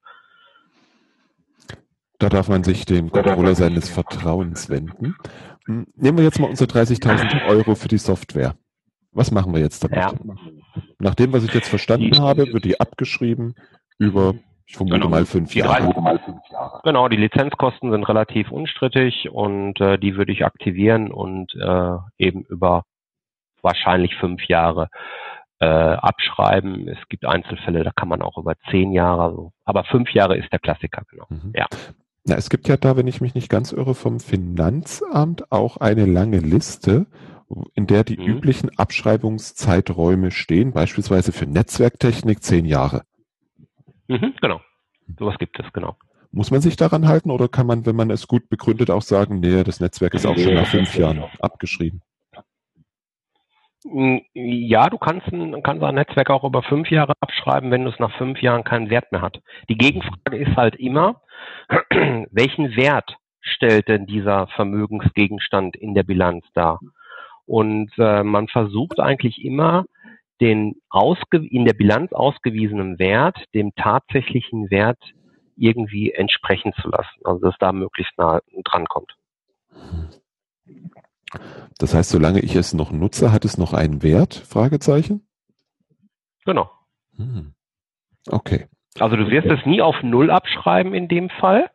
[2.19, 5.15] Da darf man sich dem Controller seines Vertrauens wenden.
[5.65, 8.55] Hm, nehmen wir jetzt mal unsere 30.000 Euro für die Software.
[9.11, 9.97] Was machen wir jetzt damit?
[9.97, 10.13] Ja.
[10.99, 13.55] Nach dem, was ich jetzt verstanden habe, wird die abgeschrieben
[13.97, 14.35] über,
[14.69, 15.09] ich vermute genau.
[15.09, 16.81] mal, fünf Jahre.
[16.83, 22.43] Genau, die Lizenzkosten sind relativ unstrittig und äh, die würde ich aktivieren und äh, eben
[22.43, 22.83] über
[23.63, 24.89] wahrscheinlich fünf Jahre
[25.59, 26.87] äh, abschreiben.
[26.87, 29.51] Es gibt Einzelfälle, da kann man auch über zehn Jahre, so.
[29.65, 31.25] aber fünf Jahre ist der Klassiker, genau.
[31.29, 31.51] Mhm.
[31.55, 31.65] Ja.
[32.25, 36.05] Na, es gibt ja da, wenn ich mich nicht ganz irre, vom Finanzamt auch eine
[36.05, 37.07] lange Liste
[37.73, 38.25] in der die mhm.
[38.25, 43.01] üblichen Abschreibungszeiträume stehen, beispielsweise für Netzwerktechnik zehn Jahre.
[44.09, 44.59] Mhm, genau.
[45.17, 45.95] Sowas gibt es, genau.
[46.31, 49.39] Muss man sich daran halten oder kann man, wenn man es gut begründet, auch sagen,
[49.39, 52.01] nee, das Netzwerk ist auch schon nach fünf Jahren abgeschrieben?
[53.85, 57.97] Mm, ja, du kannst ein, kannst ein Netzwerk auch über fünf Jahre abschreiben, wenn es
[57.99, 59.41] nach fünf Jahren keinen Wert mehr hat.
[59.69, 61.21] Die Gegenfrage ist halt immer,
[62.31, 66.79] welchen Wert stellt denn dieser Vermögensgegenstand in der Bilanz dar?
[67.45, 69.85] Und äh, man versucht eigentlich immer,
[70.41, 74.99] den ausge in der Bilanz ausgewiesenen Wert dem tatsächlichen Wert
[75.55, 79.15] irgendwie entsprechen zu lassen, also dass da möglichst nah dran kommt.
[81.77, 84.33] Das heißt, solange ich es noch nutze, hat es noch einen Wert?
[84.33, 85.27] Fragezeichen.
[86.45, 86.69] Genau.
[87.17, 87.53] Hm.
[88.29, 88.67] Okay.
[88.99, 91.69] Also du wirst es nie auf Null abschreiben in dem Fall.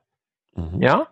[0.56, 0.80] Mhm.
[0.80, 1.08] Ja,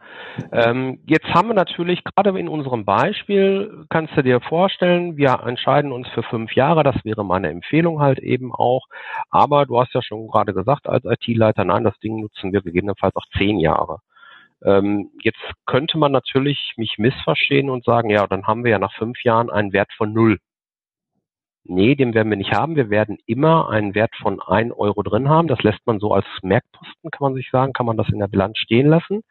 [0.53, 5.91] ähm, jetzt haben wir natürlich gerade in unserem Beispiel, kannst du dir vorstellen, wir entscheiden
[5.91, 8.87] uns für fünf Jahre, das wäre meine Empfehlung halt eben auch.
[9.31, 13.17] Aber du hast ja schon gerade gesagt als IT-Leiter, nein, das Ding nutzen wir gegebenenfalls
[13.17, 13.99] auch zehn Jahre.
[14.65, 18.95] Ähm, jetzt könnte man natürlich mich missverstehen und sagen, ja, dann haben wir ja nach
[18.95, 20.39] fünf Jahren einen Wert von null.
[21.65, 22.75] Nee, den werden wir nicht haben.
[22.75, 25.47] Wir werden immer einen Wert von ein Euro drin haben.
[25.47, 28.27] Das lässt man so als Merkposten, kann man sich sagen, kann man das in der
[28.27, 29.23] Bilanz stehen lassen.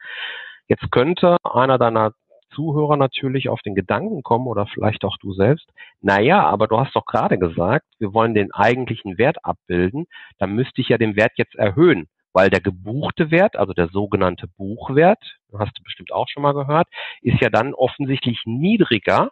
[0.68, 2.14] Jetzt könnte einer deiner
[2.54, 5.70] Zuhörer natürlich auf den Gedanken kommen oder vielleicht auch du selbst,
[6.02, 10.06] naja, aber du hast doch gerade gesagt, wir wollen den eigentlichen Wert abbilden,
[10.38, 14.48] dann müsste ich ja den Wert jetzt erhöhen, weil der gebuchte Wert, also der sogenannte
[14.58, 16.88] Buchwert, hast du bestimmt auch schon mal gehört,
[17.22, 19.32] ist ja dann offensichtlich niedriger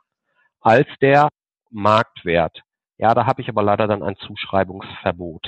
[0.62, 1.30] als der
[1.72, 2.62] Marktwert.
[3.00, 5.48] Ja, da habe ich aber leider dann ein Zuschreibungsverbot.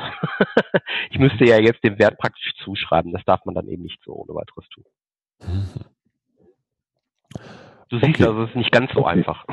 [1.10, 3.12] ich müsste ja jetzt den Wert praktisch zuschreiben.
[3.12, 4.86] Das darf man dann eben nicht so ohne weiteres tun.
[7.90, 8.24] Du siehst okay.
[8.24, 9.10] also, es ist nicht ganz so okay.
[9.10, 9.46] einfach.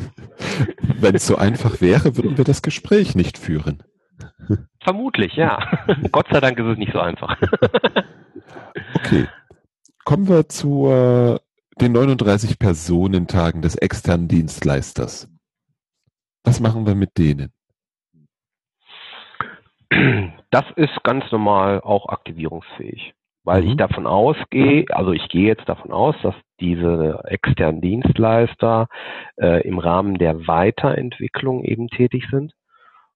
[1.00, 3.82] Wenn es so einfach wäre, würden wir das Gespräch nicht führen.
[4.82, 5.66] Vermutlich, ja.
[6.12, 7.40] Gott sei Dank ist es nicht so einfach.
[8.96, 9.26] okay.
[10.04, 11.38] Kommen wir zu äh,
[11.80, 15.33] den 39 Personentagen des externen Dienstleisters.
[16.44, 17.52] Was machen wir mit denen?
[20.50, 23.70] Das ist ganz normal auch aktivierungsfähig, weil mhm.
[23.70, 28.88] ich davon ausgehe, also ich gehe jetzt davon aus, dass diese externen Dienstleister
[29.36, 32.52] äh, im Rahmen der Weiterentwicklung eben tätig sind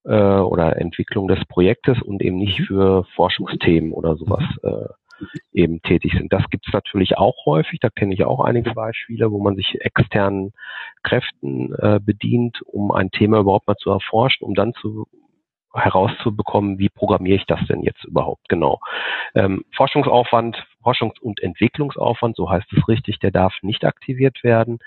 [0.04, 2.64] äh, oder Entwicklung des Projektes und eben nicht mhm.
[2.64, 4.88] für Forschungsthemen oder sowas äh,
[5.52, 6.32] eben tätig sind.
[6.32, 7.80] Das gibt es natürlich auch häufig.
[7.80, 10.52] Da kenne ich auch einige Beispiele, wo man sich externen
[11.02, 15.06] Kräften äh, bedient, um ein Thema überhaupt mal zu erforschen, um dann zu
[15.74, 18.80] herauszubekommen, wie programmiere ich das denn jetzt überhaupt genau.
[19.34, 24.78] Ähm, Forschungsaufwand, Forschungs- und Entwicklungsaufwand, so heißt es richtig, der darf nicht aktiviert werden.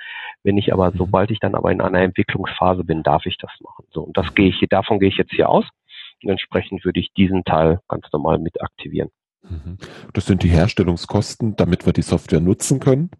[0.43, 0.97] Wenn ich aber, mhm.
[0.97, 3.85] sobald ich dann aber in einer Entwicklungsphase bin, darf ich das machen.
[3.91, 5.65] So, und das gehe ich, davon gehe ich jetzt hier aus.
[6.23, 9.09] Und entsprechend würde ich diesen Teil ganz normal mit aktivieren.
[9.43, 9.77] Mhm.
[10.13, 13.11] Das sind die Herstellungskosten, damit wir die Software nutzen können.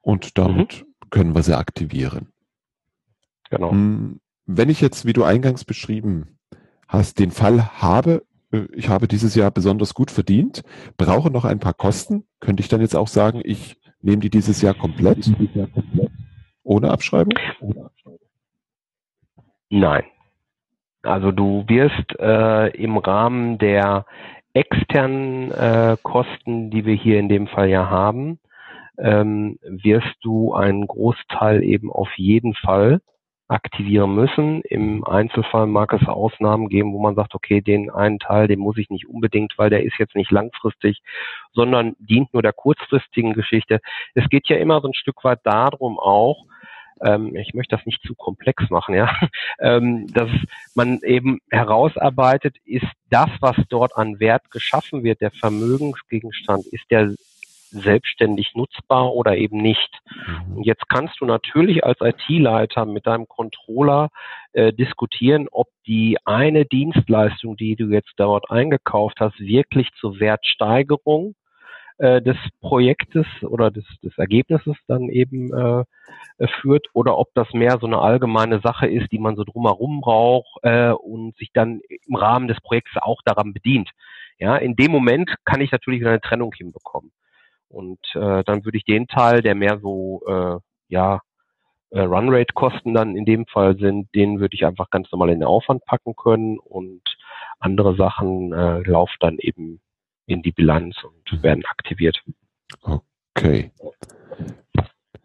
[0.00, 1.10] Und damit mhm.
[1.10, 2.28] können wir sie aktivieren.
[3.50, 3.70] Genau.
[3.70, 6.38] Hm, wenn ich jetzt, wie du eingangs beschrieben
[6.88, 10.62] hast, den Fall habe, äh, ich habe dieses Jahr besonders gut verdient,
[10.96, 14.62] brauche noch ein paar Kosten, könnte ich dann jetzt auch sagen, ich nehme die dieses
[14.62, 15.30] Jahr komplett?
[16.62, 17.34] Ohne Abschreibung?
[19.68, 20.04] Nein.
[21.02, 24.06] Also du wirst äh, im Rahmen der
[24.56, 28.38] externen äh, Kosten, die wir hier in dem Fall ja haben,
[28.98, 33.02] ähm, wirst du einen Großteil eben auf jeden Fall
[33.48, 34.62] aktivieren müssen.
[34.62, 38.78] Im Einzelfall mag es Ausnahmen geben, wo man sagt, okay, den einen Teil, den muss
[38.78, 41.00] ich nicht unbedingt, weil der ist jetzt nicht langfristig,
[41.52, 43.80] sondern dient nur der kurzfristigen Geschichte.
[44.14, 46.46] Es geht ja immer so ein Stück weit darum auch,
[47.02, 49.14] ähm, ich möchte das nicht zu komplex machen, ja,
[49.58, 50.30] ähm, dass
[50.74, 57.14] man eben herausarbeitet, ist das, was dort an Wert geschaffen wird, der Vermögensgegenstand, ist der
[57.70, 59.90] selbstständig nutzbar oder eben nicht.
[60.04, 60.56] Mhm.
[60.56, 64.10] Und jetzt kannst du natürlich als IT-Leiter mit deinem Controller
[64.52, 71.34] äh, diskutieren, ob die eine Dienstleistung, die du jetzt dort eingekauft hast, wirklich zur Wertsteigerung
[71.98, 75.84] äh, des Projektes oder des, des Ergebnisses dann eben äh,
[76.38, 80.02] äh, führt oder ob das mehr so eine allgemeine Sache ist, die man so drumherum
[80.02, 83.90] braucht äh, und sich dann im Rahmen des Projekts auch daran bedient.
[84.38, 87.10] Ja, in dem Moment kann ich natürlich eine Trennung hinbekommen.
[87.68, 91.20] Und äh, dann würde ich den Teil, der mehr so äh, ja
[91.90, 95.48] äh, Runrate-Kosten dann in dem Fall sind, den würde ich einfach ganz normal in den
[95.48, 97.02] Aufwand packen können und
[97.58, 99.80] andere Sachen äh, laufen dann eben
[100.26, 102.22] in die Bilanz und werden aktiviert.
[102.82, 103.70] Okay.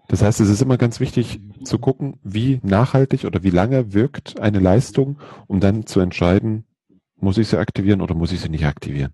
[0.08, 4.40] Das heißt, es ist immer ganz wichtig, zu gucken, wie nachhaltig oder wie lange wirkt
[4.42, 6.66] eine Leistung, um dann zu entscheiden,
[7.16, 9.14] muss ich sie aktivieren oder muss ich sie nicht aktivieren?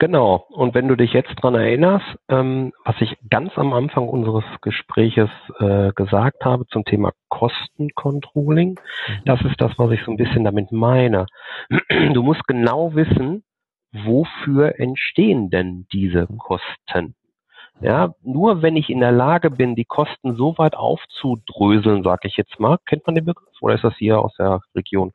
[0.00, 0.46] Genau.
[0.48, 5.28] Und wenn du dich jetzt dran erinnerst, ähm, was ich ganz am Anfang unseres Gespräches
[5.58, 9.12] äh, gesagt habe zum Thema Kostencontrolling, mhm.
[9.26, 11.26] das ist das, was ich so ein bisschen damit meine.
[12.14, 13.44] Du musst genau wissen,
[13.92, 16.26] wofür entstehen denn diese.
[16.38, 17.14] Kosten?
[17.80, 22.36] Ja, nur wenn ich in der Lage bin, die Kosten so weit aufzudröseln, sage ich
[22.36, 25.12] jetzt mal, kennt man den Begriff oder ist das hier aus der Region?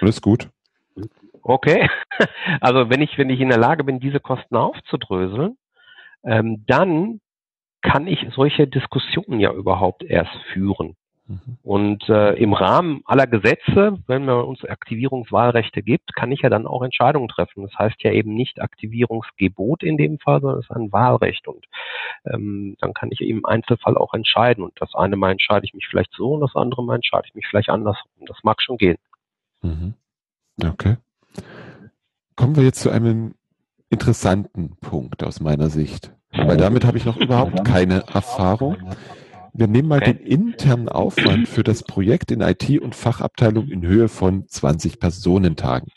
[0.00, 0.48] Alles gut.
[1.42, 1.88] Okay.
[2.60, 5.56] Also wenn ich, wenn ich in der Lage bin, diese Kosten aufzudröseln,
[6.24, 7.20] ähm, dann
[7.80, 10.94] kann ich solche Diskussionen ja überhaupt erst führen.
[11.32, 11.58] Mhm.
[11.62, 16.66] Und äh, im Rahmen aller Gesetze, wenn man uns Aktivierungswahlrechte gibt, kann ich ja dann
[16.66, 17.62] auch Entscheidungen treffen.
[17.62, 21.48] Das heißt ja eben nicht Aktivierungsgebot in dem Fall, sondern es ist ein Wahlrecht.
[21.48, 21.64] Und
[22.26, 24.62] ähm, dann kann ich eben im Einzelfall auch entscheiden.
[24.62, 27.34] Und das eine Mal entscheide ich mich vielleicht so und das andere Mal entscheide ich
[27.34, 27.96] mich vielleicht anders.
[28.18, 28.98] Und das mag schon gehen.
[29.62, 29.94] Mhm.
[30.62, 30.96] Okay.
[32.36, 33.34] Kommen wir jetzt zu einem
[33.88, 36.12] interessanten Punkt aus meiner Sicht.
[36.34, 38.76] Weil damit habe ich noch überhaupt keine Erfahrung.
[39.54, 44.08] Wir nehmen mal den internen Aufwand für das Projekt in IT und Fachabteilung in Höhe
[44.08, 45.88] von 20 Personentagen.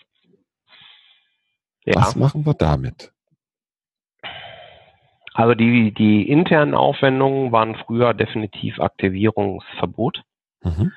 [1.86, 1.96] Ja.
[1.96, 3.14] Was machen wir damit?
[5.34, 10.24] Also die, die internen Aufwendungen waren früher definitiv Aktivierungsverbot.
[10.64, 10.92] Mhm.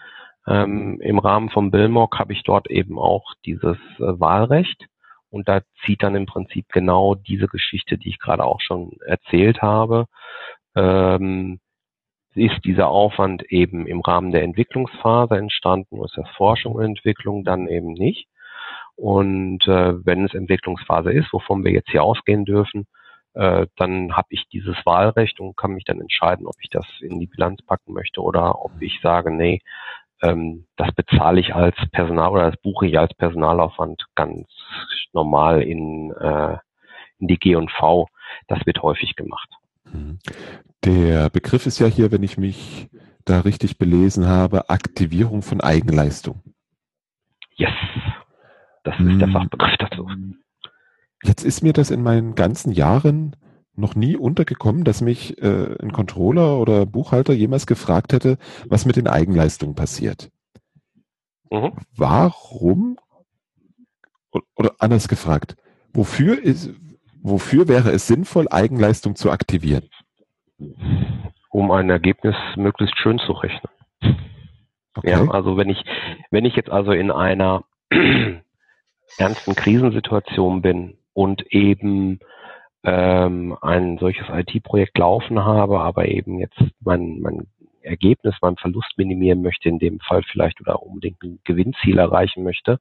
[0.47, 4.87] Ähm, Im Rahmen von Billmock habe ich dort eben auch dieses äh, Wahlrecht.
[5.31, 9.61] Und da zieht dann im Prinzip genau diese Geschichte, die ich gerade auch schon erzählt
[9.61, 10.07] habe.
[10.75, 11.61] Ähm,
[12.39, 17.69] ist dieser Aufwand eben im Rahmen der Entwicklungsphase entstanden, ist das Forschung und Entwicklung dann
[17.69, 18.29] eben nicht.
[18.97, 22.87] Und äh, wenn es Entwicklungsphase ist, wovon wir jetzt hier ausgehen dürfen,
[23.35, 27.21] äh, dann habe ich dieses Wahlrecht und kann mich dann entscheiden, ob ich das in
[27.21, 29.61] die Bilanz packen möchte oder ob ich sage, nee,
[30.23, 34.49] ähm, das bezahle ich als Personal oder das buche ich als Personalaufwand ganz
[35.13, 36.57] normal in, äh,
[37.21, 38.09] in die G&V.
[38.49, 39.49] Das wird häufig gemacht.
[40.85, 42.89] Der Begriff ist ja hier, wenn ich mich
[43.25, 46.43] da richtig belesen habe, Aktivierung von Eigenleistung.
[47.57, 47.73] Yes,
[48.85, 49.33] das ist der hm.
[49.33, 50.09] Fachbegriff dazu.
[51.25, 53.35] Jetzt ist mir das in meinen ganzen Jahren
[53.75, 58.97] noch nie untergekommen, dass mich äh, ein Controller oder Buchhalter jemals gefragt hätte, was mit
[58.97, 60.31] den Eigenleistungen passiert.
[61.51, 61.73] Mhm.
[61.97, 62.99] Warum,
[64.55, 65.57] oder anders gefragt,
[65.93, 66.71] wofür ist,
[67.23, 69.89] wofür wäre es sinnvoll, Eigenleistung zu aktivieren?
[71.51, 73.73] Um ein Ergebnis möglichst schön zu rechnen.
[74.95, 75.11] Okay.
[75.11, 75.83] Ja, also wenn ich,
[76.31, 77.65] wenn ich jetzt also in einer
[79.19, 82.19] ernsten Krisensituation bin und eben
[82.83, 87.47] ähm, ein solches IT-Projekt laufen habe, aber eben jetzt mein, mein
[87.83, 92.81] Ergebnis, mein Verlust minimieren möchte, in dem Fall vielleicht oder unbedingt ein Gewinnziel erreichen möchte,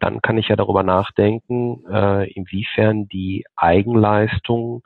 [0.00, 4.82] dann kann ich ja darüber nachdenken, äh, inwiefern die Eigenleistungen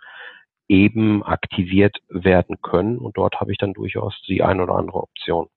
[0.68, 2.98] eben aktiviert werden können.
[2.98, 5.48] Und dort habe ich dann durchaus die ein oder andere Option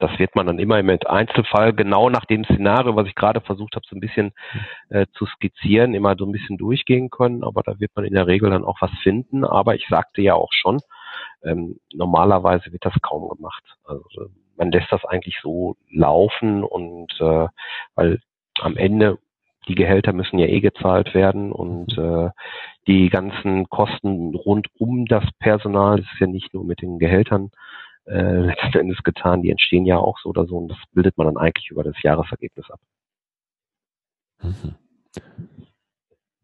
[0.00, 3.76] das wird man dann immer im Einzelfall genau nach dem Szenario, was ich gerade versucht
[3.76, 4.32] habe, so ein bisschen
[4.88, 7.44] äh, zu skizzieren, immer so ein bisschen durchgehen können.
[7.44, 9.44] Aber da wird man in der Regel dann auch was finden.
[9.44, 10.80] Aber ich sagte ja auch schon,
[11.44, 13.62] ähm, normalerweise wird das kaum gemacht.
[13.84, 17.48] Also man lässt das eigentlich so laufen und äh,
[17.94, 18.20] weil
[18.60, 19.18] am Ende
[19.68, 22.30] die Gehälter müssen ja eh gezahlt werden und äh,
[22.86, 27.50] die ganzen Kosten rund um das Personal, das ist ja nicht nur mit den Gehältern
[28.06, 29.42] äh, letzten Endes getan.
[29.42, 32.00] Die entstehen ja auch so oder so und das bildet man dann eigentlich über das
[32.02, 32.80] Jahresergebnis ab.
[34.42, 34.74] Mhm.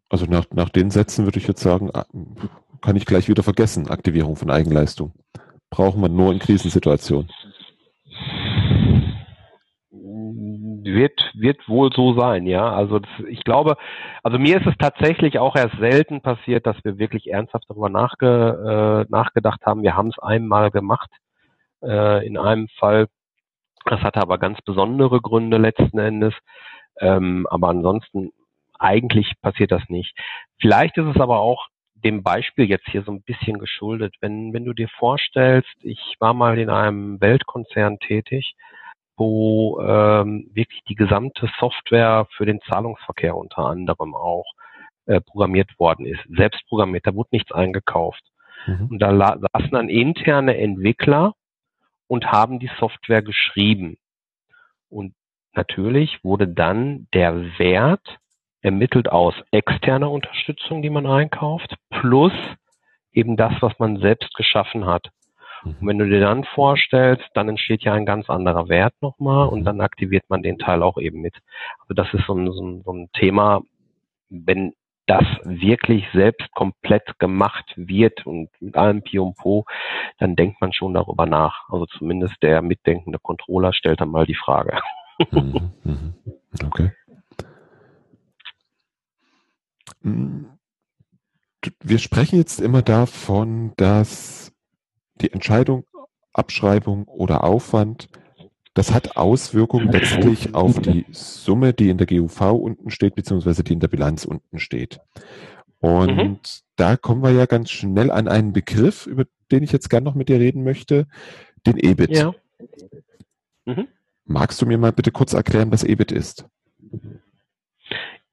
[0.08, 2.06] Also nach, nach den Sätzen würde ich jetzt sagen, ah,
[2.80, 5.12] kann ich gleich wieder vergessen, Aktivierung von Eigenleistung.
[5.70, 7.28] Brauchen wir nur in Krisensituationen.
[10.86, 12.70] Wird, wird wohl so sein, ja.
[12.70, 13.76] Also das, ich glaube,
[14.22, 19.04] also mir ist es tatsächlich auch erst selten passiert, dass wir wirklich ernsthaft darüber nachge,
[19.08, 19.82] äh, nachgedacht haben.
[19.82, 21.10] Wir haben es einmal gemacht
[21.82, 23.08] äh, in einem Fall.
[23.84, 26.34] Das hatte aber ganz besondere Gründe letzten Endes.
[27.00, 28.30] Ähm, aber ansonsten
[28.78, 30.16] eigentlich passiert das nicht.
[30.60, 34.14] Vielleicht ist es aber auch dem Beispiel jetzt hier so ein bisschen geschuldet.
[34.20, 38.54] Wenn, wenn du dir vorstellst, ich war mal in einem Weltkonzern tätig,
[39.16, 44.46] wo ähm, wirklich die gesamte Software für den Zahlungsverkehr unter anderem auch
[45.06, 48.22] äh, programmiert worden ist, selbst programmiert, da wurde nichts eingekauft.
[48.66, 48.88] Mhm.
[48.90, 51.34] Und da saßen dann interne Entwickler
[52.08, 53.96] und haben die Software geschrieben.
[54.88, 55.14] Und
[55.54, 58.18] natürlich wurde dann der Wert
[58.60, 62.32] ermittelt aus externer Unterstützung, die man einkauft, plus
[63.12, 65.08] eben das, was man selbst geschaffen hat.
[65.66, 69.64] Und wenn du dir dann vorstellst, dann entsteht ja ein ganz anderer Wert nochmal und
[69.64, 71.34] dann aktiviert man den Teil auch eben mit.
[71.80, 73.62] Also das ist so ein, so ein, so ein Thema,
[74.28, 74.74] wenn
[75.06, 79.64] das wirklich selbst komplett gemacht wird und mit allem Pi und Po,
[80.18, 81.68] dann denkt man schon darüber nach.
[81.68, 84.80] Also zumindest der mitdenkende Controller stellt dann mal die Frage.
[85.30, 86.14] Mhm, mhm.
[86.66, 86.92] okay.
[90.02, 90.44] Mm,
[91.80, 94.52] wir sprechen jetzt immer davon, dass
[95.20, 95.84] die Entscheidung,
[96.32, 98.08] Abschreibung oder Aufwand,
[98.74, 103.72] das hat Auswirkungen letztlich auf die Summe, die in der GUV unten steht, beziehungsweise die
[103.72, 105.00] in der Bilanz unten steht.
[105.80, 106.38] Und mhm.
[106.76, 110.14] da kommen wir ja ganz schnell an einen Begriff, über den ich jetzt gerne noch
[110.14, 111.06] mit dir reden möchte,
[111.66, 112.10] den EBIT.
[112.10, 112.34] Ja.
[113.64, 113.88] Mhm.
[114.26, 116.46] Magst du mir mal bitte kurz erklären, was EBIT ist?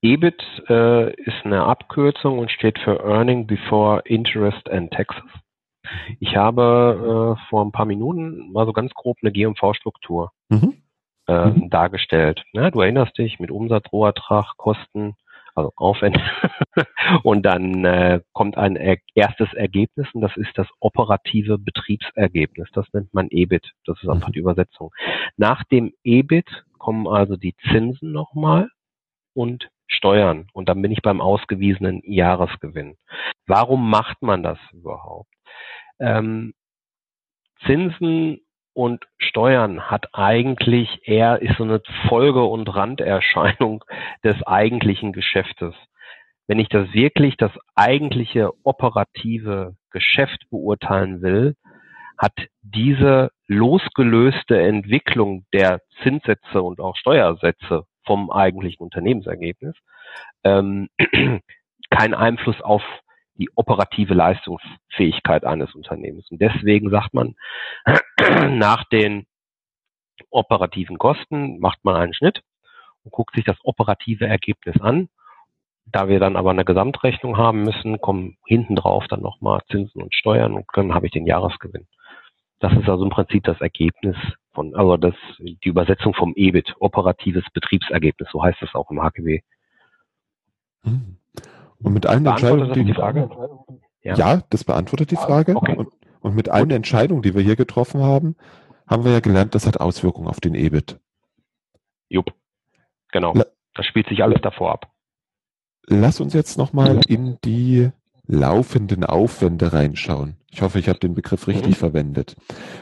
[0.02, 5.24] EBIT äh, ist eine Abkürzung und steht für Earning Before Interest and Taxes.
[6.20, 10.82] Ich habe äh, vor ein paar Minuten mal so ganz grob eine GMV-Struktur mhm.
[11.28, 11.70] äh, mhm.
[11.70, 12.44] dargestellt.
[12.54, 15.16] Ja, du erinnerst dich mit Umsatz, Rohertrag, Kosten,
[15.56, 16.22] also Aufwände.
[17.24, 22.70] und dann äh, kommt ein er erstes Ergebnis und das ist das operative Betriebsergebnis.
[22.74, 23.72] Das nennt man EBIT.
[23.86, 24.34] Das ist einfach mhm.
[24.34, 24.92] die Übersetzung.
[25.38, 28.70] Nach dem EBIT kommen also die Zinsen nochmal
[29.34, 32.98] und Steuern und dann bin ich beim ausgewiesenen Jahresgewinn.
[33.46, 35.33] Warum macht man das überhaupt?
[36.00, 36.54] Ähm,
[37.66, 38.42] Zinsen
[38.74, 43.84] und Steuern hat eigentlich eher, ist so eine Folge und Randerscheinung
[44.24, 45.76] des eigentlichen Geschäftes.
[46.48, 51.56] Wenn ich das wirklich, das eigentliche operative Geschäft beurteilen will,
[52.18, 59.76] hat diese losgelöste Entwicklung der Zinssätze und auch Steuersätze vom eigentlichen Unternehmensergebnis
[60.44, 60.90] ähm,
[61.90, 62.84] keinen Einfluss auf
[63.36, 66.30] die operative Leistungsfähigkeit eines Unternehmens.
[66.30, 67.36] Und deswegen sagt man,
[68.50, 69.26] nach den
[70.30, 72.42] operativen Kosten macht man einen Schnitt
[73.04, 75.10] und guckt sich das operative Ergebnis an.
[75.86, 80.16] Da wir dann aber eine Gesamtrechnung haben müssen, kommen hinten drauf dann nochmal Zinsen und
[80.16, 81.88] Steuern und dann habe ich den Jahresgewinn.
[82.60, 84.16] Das ist also im Prinzip das Ergebnis
[84.54, 89.42] von, also das, die Übersetzung vom EBIT, operatives Betriebsergebnis, so heißt es auch im HGB.
[91.84, 93.30] Und mit allen Entscheidungen, die, die Frage?
[94.02, 94.16] Ja.
[94.16, 94.42] ja.
[94.50, 95.56] das beantwortet die Frage.
[95.56, 95.76] Okay.
[95.76, 95.90] Und,
[96.22, 96.72] und, mit allen.
[96.72, 98.36] Entscheidungen, die wir hier getroffen haben,
[98.88, 101.00] haben wir ja gelernt, das hat Auswirkungen auf den EBIT.
[102.10, 102.34] Jupp.
[103.12, 103.34] Genau.
[103.34, 104.92] La das spielt sich alles davor ab.
[105.88, 107.90] Lass uns jetzt nochmal in die
[108.28, 110.38] laufenden Aufwände reinschauen.
[110.52, 111.80] Ich hoffe, ich habe den Begriff richtig mhm.
[111.80, 112.36] verwendet.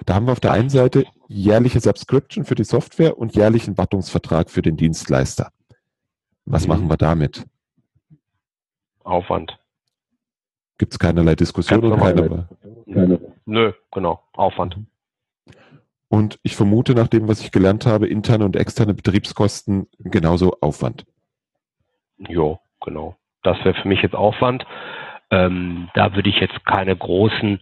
[0.05, 4.49] Da haben wir auf der einen Seite jährliche Subscription für die Software und jährlichen Wartungsvertrag
[4.49, 5.51] für den Dienstleister.
[6.45, 6.69] Was mhm.
[6.69, 7.45] machen wir damit?
[9.03, 9.57] Aufwand.
[10.77, 12.47] Gibt es keinerlei Diskussion und keine,
[12.91, 13.19] keine.
[13.45, 14.23] Nö, genau.
[14.33, 14.77] Aufwand.
[16.07, 21.05] Und ich vermute, nach dem, was ich gelernt habe, interne und externe Betriebskosten genauso Aufwand.
[22.17, 23.15] Jo, genau.
[23.43, 24.65] Das wäre für mich jetzt Aufwand.
[25.29, 27.61] Ähm, da würde ich jetzt keine großen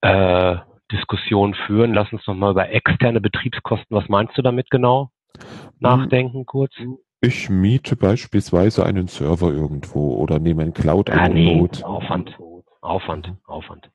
[0.00, 0.56] äh,
[0.90, 1.92] Diskussionen führen.
[1.92, 5.10] Lass uns nochmal über externe Betriebskosten, was meinst du damit genau?
[5.78, 6.46] Nachdenken hm.
[6.46, 6.72] kurz.
[7.20, 11.76] Ich miete beispielsweise einen Server irgendwo oder nehme ein Cloud-Angebot.
[11.76, 12.38] Ah, nee, Aufwand,
[12.80, 13.90] Aufwand, Aufwand.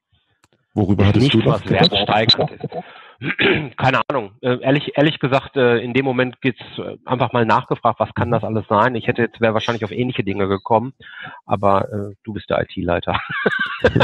[0.73, 3.77] Worüber ist hattest nicht, du was wertsteigernd ist.
[3.77, 4.31] Keine Ahnung.
[4.41, 8.31] Äh, ehrlich, ehrlich gesagt, äh, in dem Moment geht's äh, einfach mal nachgefragt, was kann
[8.31, 8.95] das alles sein?
[8.95, 10.93] Ich hätte jetzt wäre wahrscheinlich auf ähnliche Dinge gekommen,
[11.45, 13.19] aber äh, du bist der IT-Leiter.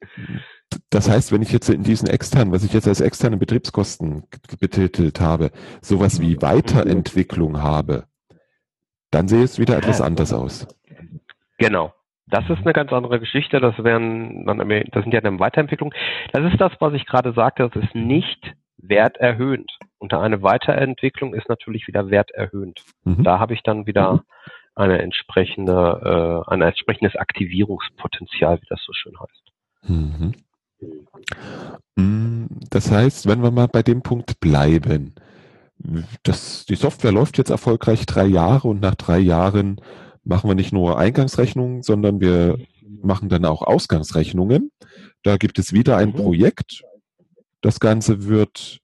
[0.90, 4.24] Das heißt, wenn ich jetzt in diesen externen, was ich jetzt als externe Betriebskosten
[4.60, 5.50] betitelt habe,
[5.80, 8.04] sowas wie Weiterentwicklung habe,
[9.10, 10.66] dann sehe es wieder etwas anders aus.
[11.58, 11.92] Genau.
[12.30, 13.58] Das ist eine ganz andere Geschichte.
[13.58, 15.94] Das wären, das sind ja eine Weiterentwicklung.
[16.32, 17.70] Das ist das, was ich gerade sagte.
[17.72, 19.70] Das ist nicht werterhöhend.
[19.98, 22.82] Und eine Weiterentwicklung ist natürlich wieder werterhöhend.
[23.04, 23.24] Mhm.
[23.24, 24.24] Da habe ich dann wieder
[24.74, 29.90] eine entsprechende, äh, ein entsprechendes Aktivierungspotenzial, wie das so schön heißt.
[29.90, 30.32] Mhm.
[31.96, 35.14] Mm, das heißt, wenn wir mal bei dem Punkt bleiben,
[36.22, 39.80] das, die Software läuft jetzt erfolgreich drei Jahre und nach drei Jahren
[40.24, 42.58] machen wir nicht nur Eingangsrechnungen, sondern wir
[43.02, 44.70] machen dann auch Ausgangsrechnungen.
[45.22, 46.14] Da gibt es wieder ein mhm.
[46.14, 46.82] Projekt.
[47.60, 48.80] Das Ganze wird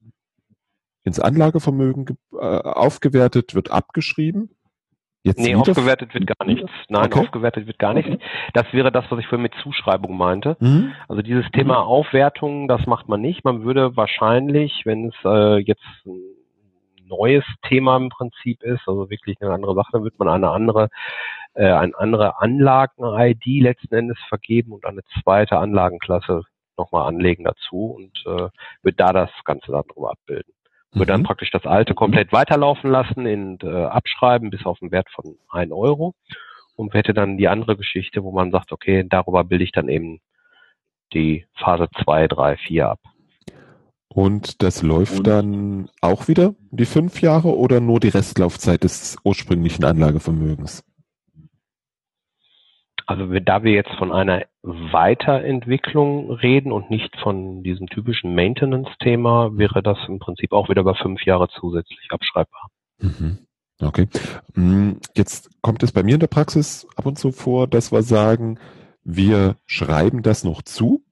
[1.04, 4.50] ins Anlagevermögen äh, aufgewertet, wird abgeschrieben.
[5.26, 6.70] Jetzt nee, aufgewertet wird gar nichts.
[6.90, 7.20] Nein, okay.
[7.20, 8.22] aufgewertet wird gar nichts.
[8.52, 10.58] Das wäre das, was ich vorhin mit Zuschreibung meinte.
[10.60, 10.92] Mhm.
[11.08, 13.42] Also dieses Thema Aufwertung, das macht man nicht.
[13.42, 15.82] Man würde wahrscheinlich, wenn es äh, jetzt
[17.06, 20.88] neues Thema im Prinzip ist, also wirklich eine andere Sache, dann wird man eine andere,
[21.54, 26.42] äh, eine andere Anlagen-ID letzten Endes vergeben und eine zweite Anlagenklasse
[26.76, 28.48] nochmal anlegen dazu und äh,
[28.82, 30.53] wird da das Ganze darüber abbilden.
[30.94, 31.24] Wird dann mhm.
[31.24, 35.72] praktisch das alte komplett weiterlaufen lassen in äh, abschreiben bis auf einen Wert von ein
[35.72, 36.14] Euro
[36.76, 40.20] und hätte dann die andere Geschichte, wo man sagt, okay, darüber bilde ich dann eben
[41.12, 43.00] die Phase 2, 3, 4 ab.
[44.08, 49.16] Und das läuft und dann auch wieder die fünf Jahre oder nur die Restlaufzeit des
[49.24, 50.84] ursprünglichen Anlagevermögens?
[53.06, 59.82] Also da wir jetzt von einer Weiterentwicklung reden und nicht von diesem typischen Maintenance-Thema, wäre
[59.82, 62.70] das im Prinzip auch wieder über fünf Jahre zusätzlich abschreibbar.
[62.98, 63.38] Mhm.
[63.80, 64.08] Okay.
[64.54, 68.02] Mm, jetzt kommt es bei mir in der Praxis ab und zu vor, dass wir
[68.02, 68.58] sagen,
[69.02, 71.04] wir schreiben das noch zu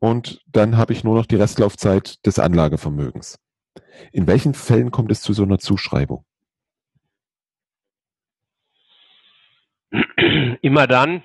[0.00, 3.38] und dann habe ich nur noch die Restlaufzeit des Anlagevermögens.
[4.12, 6.24] In welchen Fällen kommt es zu so einer Zuschreibung?
[10.62, 11.22] Immer dann,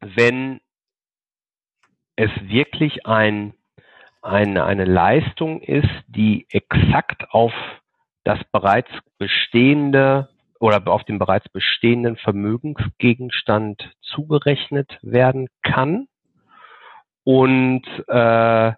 [0.00, 0.60] wenn
[2.16, 3.54] es wirklich ein,
[4.20, 7.52] eine, eine Leistung ist, die exakt auf
[8.24, 10.28] das bereits bestehende
[10.60, 16.06] oder auf den bereits bestehenden Vermögensgegenstand zugerechnet werden kann.
[17.24, 18.72] Und äh,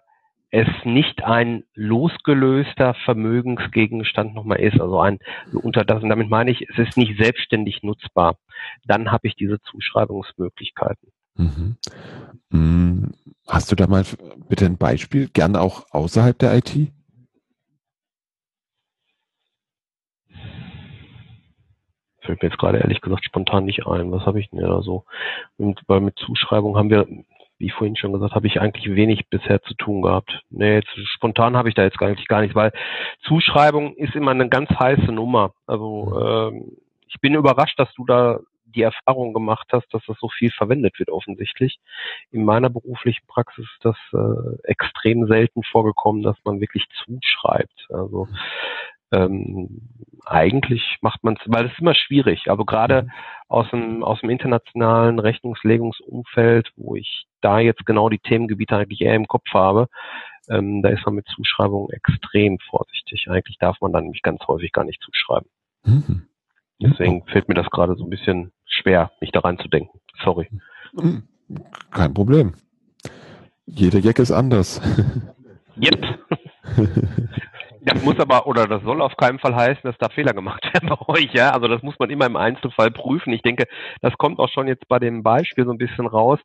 [0.55, 5.19] es nicht ein losgelöster Vermögensgegenstand nochmal ist, also ein
[5.53, 8.37] unter das, und damit meine ich, es ist nicht selbstständig nutzbar,
[8.85, 11.11] dann habe ich diese Zuschreibungsmöglichkeiten.
[11.35, 11.75] Mhm.
[12.51, 13.11] Hm,
[13.47, 14.05] hast du da mal
[14.47, 16.91] bitte ein Beispiel, gerne auch außerhalb der IT?
[22.25, 24.11] fällt mir jetzt gerade ehrlich gesagt spontan nicht ein.
[24.11, 25.05] Was habe ich denn da so?
[25.57, 27.07] Und weil mit Zuschreibung haben wir,
[27.57, 30.41] wie vorhin schon gesagt, habe ich eigentlich wenig bisher zu tun gehabt.
[30.49, 32.71] Nee, jetzt, spontan habe ich da jetzt eigentlich gar nichts, weil
[33.21, 35.53] Zuschreibung ist immer eine ganz heiße Nummer.
[35.65, 36.77] Also ähm,
[37.07, 40.99] ich bin überrascht, dass du da die Erfahrung gemacht hast, dass das so viel verwendet
[40.99, 41.79] wird offensichtlich.
[42.31, 47.87] In meiner beruflichen Praxis ist das äh, extrem selten vorgekommen, dass man wirklich zuschreibt.
[47.89, 48.27] Also
[49.11, 49.81] ähm,
[50.25, 53.11] eigentlich macht man es, weil es ist immer schwierig, aber gerade mhm.
[53.47, 59.15] aus dem, aus dem internationalen Rechnungslegungsumfeld, wo ich da jetzt genau die Themengebiete eigentlich eher
[59.15, 59.87] im Kopf habe,
[60.49, 63.27] ähm, da ist man mit Zuschreibungen extrem vorsichtig.
[63.29, 65.49] Eigentlich darf man dann nämlich ganz häufig gar nicht zuschreiben.
[65.83, 66.27] Mhm.
[66.81, 70.01] Deswegen fällt mir das gerade so ein bisschen schwer, mich da reinzudenken.
[70.23, 70.49] Sorry.
[70.93, 71.23] Mhm.
[71.91, 72.53] Kein Problem.
[73.65, 74.81] Jeder Jack ist anders.
[75.77, 76.19] Yep.
[77.95, 80.89] Das muss aber, oder das soll auf keinen Fall heißen, dass da Fehler gemacht werden
[80.89, 81.51] bei euch, ja.
[81.51, 83.31] Also das muss man immer im Einzelfall prüfen.
[83.31, 83.67] Ich denke,
[84.01, 86.39] das kommt auch schon jetzt bei dem Beispiel so ein bisschen raus.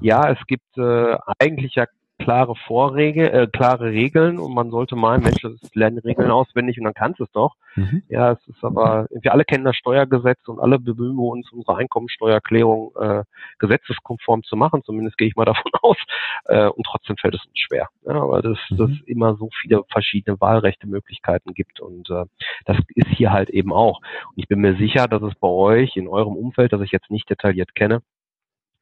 [0.00, 1.84] Ja, es gibt äh, eigentlich ja
[2.18, 6.84] klare Vorregel, äh, klare Regeln und man sollte meinen, Mensch, das lernen Regeln auswendig und
[6.84, 7.56] dann kannst du es doch.
[7.74, 8.02] Mhm.
[8.08, 11.76] Ja, es ist aber, wir alle kennen das Steuergesetz und alle bemühen wir uns, unsere
[11.76, 13.24] Einkommensteuererklärung äh,
[13.58, 15.96] gesetzeskonform zu machen, zumindest gehe ich mal davon aus.
[16.44, 17.88] Äh, und trotzdem fällt es uns schwer.
[18.06, 18.76] Ja, weil das, mhm.
[18.76, 22.24] das immer so viele verschiedene Wahlrechte Möglichkeiten gibt und äh,
[22.64, 23.98] das ist hier halt eben auch.
[23.98, 27.10] Und ich bin mir sicher, dass es bei euch in eurem Umfeld, das ich jetzt
[27.10, 28.02] nicht detailliert kenne,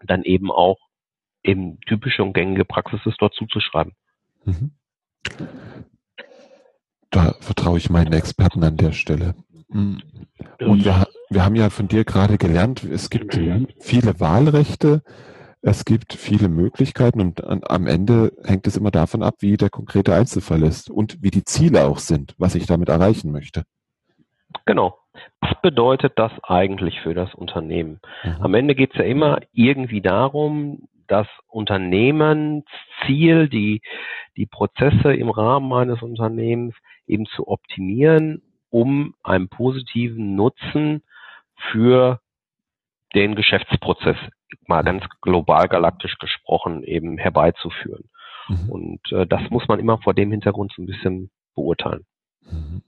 [0.05, 0.79] dann eben auch
[1.43, 3.95] eben typische und gängige Praxis ist, dort zuzuschreiben.
[4.45, 4.73] Mhm.
[7.11, 9.35] Da vertraue ich meinen Experten an der Stelle.
[9.69, 10.03] Mhm.
[10.61, 13.39] Und wir, wir haben ja von dir gerade gelernt, es gibt
[13.81, 15.03] viele Wahlrechte,
[15.61, 19.71] es gibt viele Möglichkeiten und an, am Ende hängt es immer davon ab, wie der
[19.71, 23.63] konkrete Einzelfall ist und wie die Ziele auch sind, was ich damit erreichen möchte.
[24.67, 24.99] Genau.
[25.41, 28.01] Was bedeutet das eigentlich für das Unternehmen?
[28.25, 28.37] Mhm.
[28.41, 33.83] Am Ende geht es ja immer irgendwie darum, das Unternehmensziel, die,
[34.39, 36.75] die Prozesse im Rahmen eines Unternehmens
[37.07, 38.41] eben zu optimieren,
[38.71, 41.03] um einen positiven Nutzen
[41.71, 42.21] für
[43.15, 44.17] den Geschäftsprozess,
[44.67, 48.09] mal ganz global galaktisch gesprochen, eben herbeizuführen.
[48.49, 48.71] Mhm.
[48.71, 52.07] Und äh, das muss man immer vor dem Hintergrund so ein bisschen beurteilen.
[52.41, 52.81] Mhm.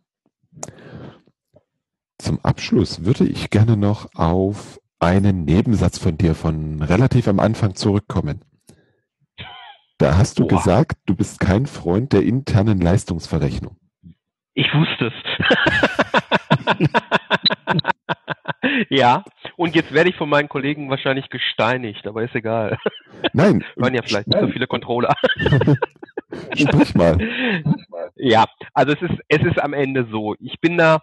[2.16, 7.74] Zum Abschluss würde ich gerne noch auf einen Nebensatz von dir von relativ am Anfang
[7.74, 8.40] zurückkommen.
[9.98, 10.58] Da hast du Boah.
[10.58, 13.76] gesagt, du bist kein Freund der internen Leistungsverrechnung.
[14.54, 15.14] Ich wusste es.
[18.88, 19.24] ja,
[19.56, 22.78] und jetzt werde ich von meinen Kollegen wahrscheinlich gesteinigt, aber ist egal.
[23.32, 23.64] Nein.
[23.76, 25.14] Waren ja vielleicht nicht so viele Controller.
[26.56, 27.18] Sprich mal.
[28.16, 30.34] Ja, also es ist, es ist am Ende so.
[30.38, 31.02] Ich bin da,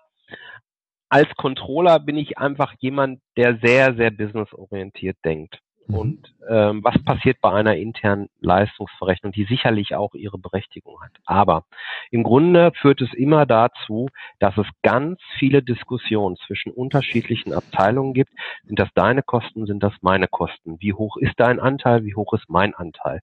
[1.11, 5.59] als Controller bin ich einfach jemand, der sehr, sehr businessorientiert denkt.
[5.91, 5.97] Mhm.
[5.97, 11.11] Und ähm, was passiert bei einer internen Leistungsverrechnung, die sicherlich auch ihre Berechtigung hat.
[11.25, 11.65] Aber
[12.09, 14.07] im Grunde führt es immer dazu,
[14.39, 18.31] dass es ganz viele Diskussionen zwischen unterschiedlichen Abteilungen gibt.
[18.65, 20.77] Sind das deine Kosten, sind das meine Kosten?
[20.79, 23.19] Wie hoch ist dein Anteil, wie hoch ist mein Anteil?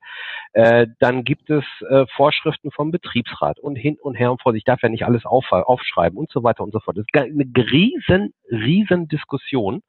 [0.52, 4.54] Äh, dann gibt es äh, Vorschriften vom Betriebsrat und hin und her und vor.
[4.54, 6.96] Ich darf ja nicht alles auf, aufschreiben und so weiter und so fort.
[6.96, 9.82] Das ist eine riesen, riesen Diskussion.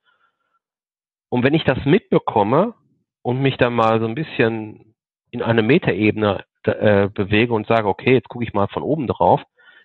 [1.29, 2.73] Und wenn ich das mitbekomme
[3.21, 4.95] und mich dann mal so ein bisschen
[5.31, 9.41] in eine Metaebene äh, bewege und sage, okay, jetzt gucke ich mal von oben drauf,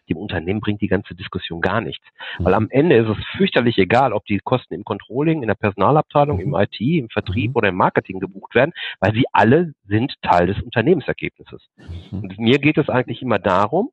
[0.09, 2.05] dem Unternehmen bringt die ganze Diskussion gar nichts.
[2.39, 2.45] Mhm.
[2.45, 6.41] Weil am Ende ist es fürchterlich egal, ob die Kosten im Controlling, in der Personalabteilung,
[6.41, 7.57] im IT, im Vertrieb mhm.
[7.57, 11.63] oder im Marketing gebucht werden, weil sie alle sind Teil des Unternehmensergebnisses.
[12.11, 12.23] Mhm.
[12.23, 13.91] Und mir geht es eigentlich immer darum,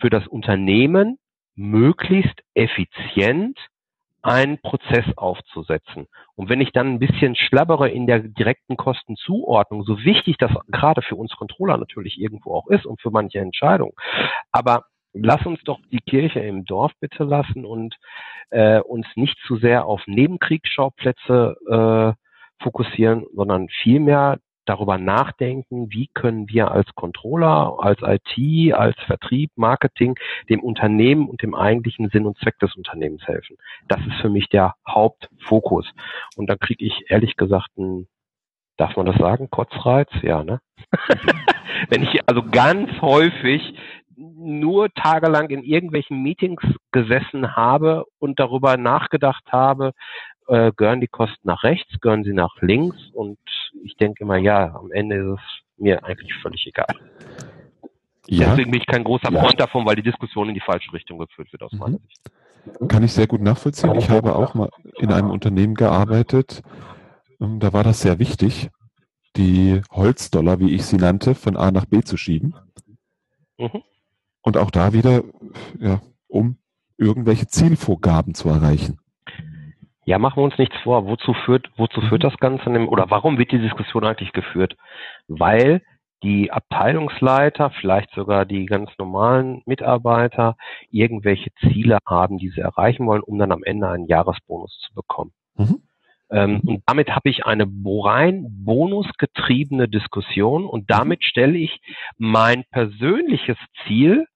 [0.00, 1.18] für das Unternehmen
[1.54, 3.58] möglichst effizient
[4.26, 6.08] einen Prozess aufzusetzen.
[6.34, 11.00] Und wenn ich dann ein bisschen schlabbere in der direkten Kostenzuordnung, so wichtig das gerade
[11.02, 13.92] für uns Controller natürlich irgendwo auch ist und für manche Entscheidungen,
[14.50, 17.94] aber lass uns doch die Kirche im Dorf bitte lassen und
[18.50, 21.56] äh, uns nicht zu sehr auf Nebenkriegsschauplätze
[22.18, 29.50] äh, fokussieren, sondern vielmehr darüber nachdenken, wie können wir als Controller, als IT, als Vertrieb,
[29.56, 30.16] Marketing
[30.48, 33.56] dem Unternehmen und dem eigentlichen Sinn und Zweck des Unternehmens helfen.
[33.88, 35.90] Das ist für mich der Hauptfokus.
[36.36, 38.08] Und da kriege ich ehrlich gesagt einen,
[38.76, 40.08] darf man das sagen, Kotzreiz?
[40.22, 40.60] Ja, ne?
[41.88, 43.74] Wenn ich also ganz häufig
[44.16, 49.92] nur tagelang in irgendwelchen Meetings gesessen habe und darüber nachgedacht habe,
[50.48, 53.38] äh, gehören die Kosten nach rechts, gehören sie nach links und
[53.82, 56.94] ich denke immer, ja, am Ende ist es mir eigentlich völlig egal.
[58.28, 58.50] Ja.
[58.50, 59.40] Deswegen bin ich kein großer ja.
[59.40, 61.78] Freund davon, weil die Diskussion in die falsche Richtung geführt wird aus mhm.
[61.78, 62.20] meiner Sicht.
[62.88, 63.94] Kann ich sehr gut nachvollziehen.
[63.94, 66.62] Ich habe auch mal in einem Unternehmen gearbeitet.
[67.40, 68.70] Ähm, da war das sehr wichtig,
[69.36, 72.54] die Holzdollar, wie ich sie nannte, von A nach B zu schieben.
[73.58, 73.82] Mhm.
[74.42, 75.22] Und auch da wieder,
[75.78, 76.58] ja, um
[76.96, 78.98] irgendwelche Zielvorgaben zu erreichen.
[80.06, 81.06] Ja, machen wir uns nichts vor.
[81.06, 82.28] Wozu führt, wozu führt mhm.
[82.28, 84.76] das Ganze oder warum wird die Diskussion eigentlich geführt?
[85.26, 85.82] Weil
[86.22, 90.56] die Abteilungsleiter, vielleicht sogar die ganz normalen Mitarbeiter
[90.90, 95.32] irgendwelche Ziele haben, die sie erreichen wollen, um dann am Ende einen Jahresbonus zu bekommen.
[95.56, 95.82] Mhm.
[96.30, 101.80] Ähm, und damit habe ich eine rein bonusgetriebene Diskussion und damit stelle ich
[102.16, 104.26] mein persönliches Ziel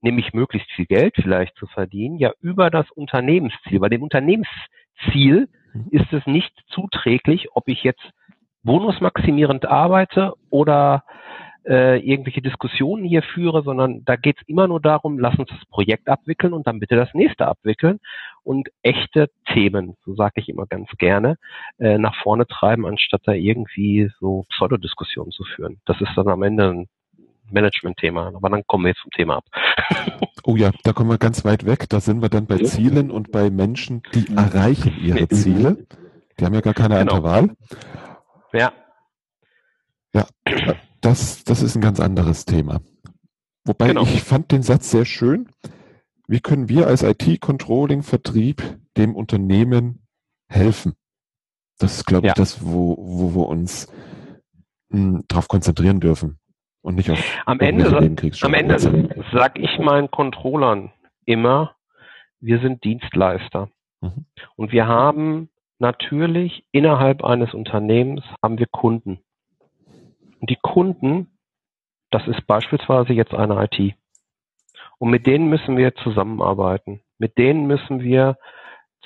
[0.00, 3.80] nämlich möglichst viel Geld vielleicht zu verdienen, ja über das Unternehmensziel.
[3.80, 4.54] Bei dem Unternehmensziel
[5.72, 5.86] mhm.
[5.90, 8.10] ist es nicht zuträglich, ob ich jetzt
[8.62, 11.04] bonusmaximierend arbeite oder
[11.68, 15.64] äh, irgendwelche Diskussionen hier führe, sondern da geht es immer nur darum, lass uns das
[15.66, 17.98] Projekt abwickeln und dann bitte das nächste abwickeln
[18.42, 21.36] und echte Themen, so sage ich immer ganz gerne,
[21.78, 25.80] äh, nach vorne treiben, anstatt da irgendwie so Pseudodiskussionen zu führen.
[25.84, 26.88] Das ist dann am Ende ein
[27.50, 28.32] Management-Thema.
[28.34, 29.44] Aber dann kommen wir jetzt zum Thema ab.
[30.44, 31.90] Oh ja, da kommen wir ganz weit weg.
[31.90, 35.86] Da sind wir dann bei Zielen und bei Menschen, die erreichen ihre Ziele.
[36.38, 37.16] Die haben ja gar keine genau.
[37.16, 37.56] andere Wahl.
[38.54, 38.72] Ja.
[40.14, 40.26] Ja,
[41.02, 42.80] das, das ist ein ganz anderes Thema.
[43.64, 44.02] Wobei genau.
[44.02, 45.50] ich fand den Satz sehr schön.
[46.26, 48.62] Wie können wir als IT-Controlling-Vertrieb
[48.96, 50.06] dem Unternehmen
[50.48, 50.94] helfen?
[51.78, 53.88] Das ist, glaube ich, das, wo, wo wir uns
[54.90, 56.37] hm, darauf konzentrieren dürfen.
[56.88, 57.98] Und nicht auf am Ende,
[58.40, 58.78] am Ende
[59.30, 60.90] sag ich meinen Controllern
[61.26, 61.74] immer,
[62.40, 63.68] wir sind Dienstleister.
[64.00, 64.24] Mhm.
[64.56, 69.18] Und wir haben natürlich innerhalb eines Unternehmens haben wir Kunden.
[70.40, 71.38] Und die Kunden,
[72.10, 73.94] das ist beispielsweise jetzt eine IT.
[74.96, 77.02] Und mit denen müssen wir zusammenarbeiten.
[77.18, 78.38] Mit denen müssen wir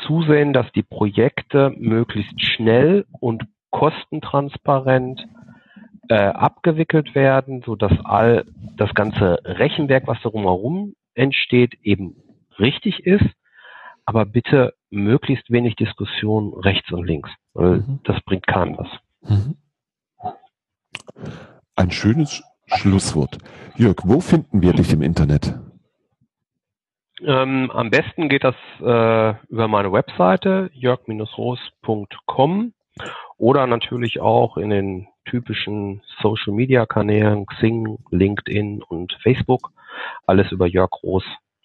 [0.07, 5.27] zusehen, dass die Projekte möglichst schnell und kostentransparent
[6.09, 8.45] äh, abgewickelt werden, so dass all
[8.77, 12.17] das ganze Rechenwerk, was darum herum entsteht, eben
[12.59, 13.25] richtig ist.
[14.05, 18.01] Aber bitte möglichst wenig Diskussion rechts und links, weil mhm.
[18.05, 18.89] das bringt keinem was.
[19.23, 19.57] Mhm.
[21.77, 23.39] Ein schönes Schlusswort.
[23.77, 25.55] Jörg, wo finden wir dich im Internet?
[27.25, 32.73] Ähm, am besten geht das äh, über meine Webseite jörg-roos.com
[33.39, 39.71] oder natürlich auch in den typischen Social Media Kanälen, Xing, LinkedIn und Facebook.
[40.27, 41.25] Alles über Jörg Groß.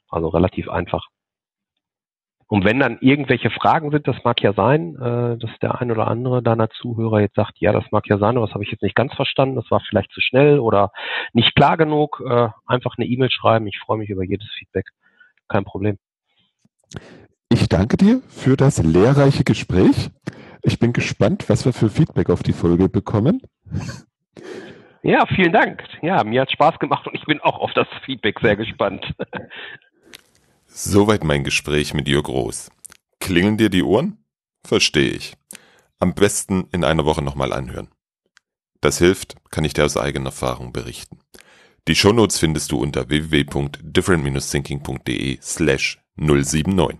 [0.09, 1.07] Also relativ einfach.
[2.49, 6.07] Und wenn dann irgendwelche Fragen sind, das mag ja sein, äh, dass der ein oder
[6.07, 8.83] andere deiner Zuhörer jetzt sagt, ja, das mag ja sein, aber das habe ich jetzt
[8.83, 10.91] nicht ganz verstanden, das war vielleicht zu schnell oder
[11.33, 13.67] nicht klar genug, äh, einfach eine E-Mail schreiben.
[13.67, 14.85] Ich freue mich über jedes Feedback.
[15.49, 15.97] Kein Problem.
[17.49, 20.09] Ich danke dir für das lehrreiche Gespräch.
[20.63, 23.41] Ich bin gespannt, was wir für Feedback auf die Folge bekommen.
[25.03, 25.83] Ja, vielen Dank.
[26.01, 29.13] Ja, mir hat Spaß gemacht und ich bin auch auf das Feedback sehr gespannt.
[30.65, 32.71] Soweit mein Gespräch mit Jörg Groß.
[33.19, 34.17] Klingeln dir die Ohren?
[34.63, 35.35] Verstehe ich.
[35.99, 37.89] Am besten in einer Woche nochmal anhören.
[38.81, 41.17] Das hilft, kann ich dir aus eigener Erfahrung berichten.
[41.87, 46.99] Die Shownotes findest du unter www.different-thinking.de slash 079.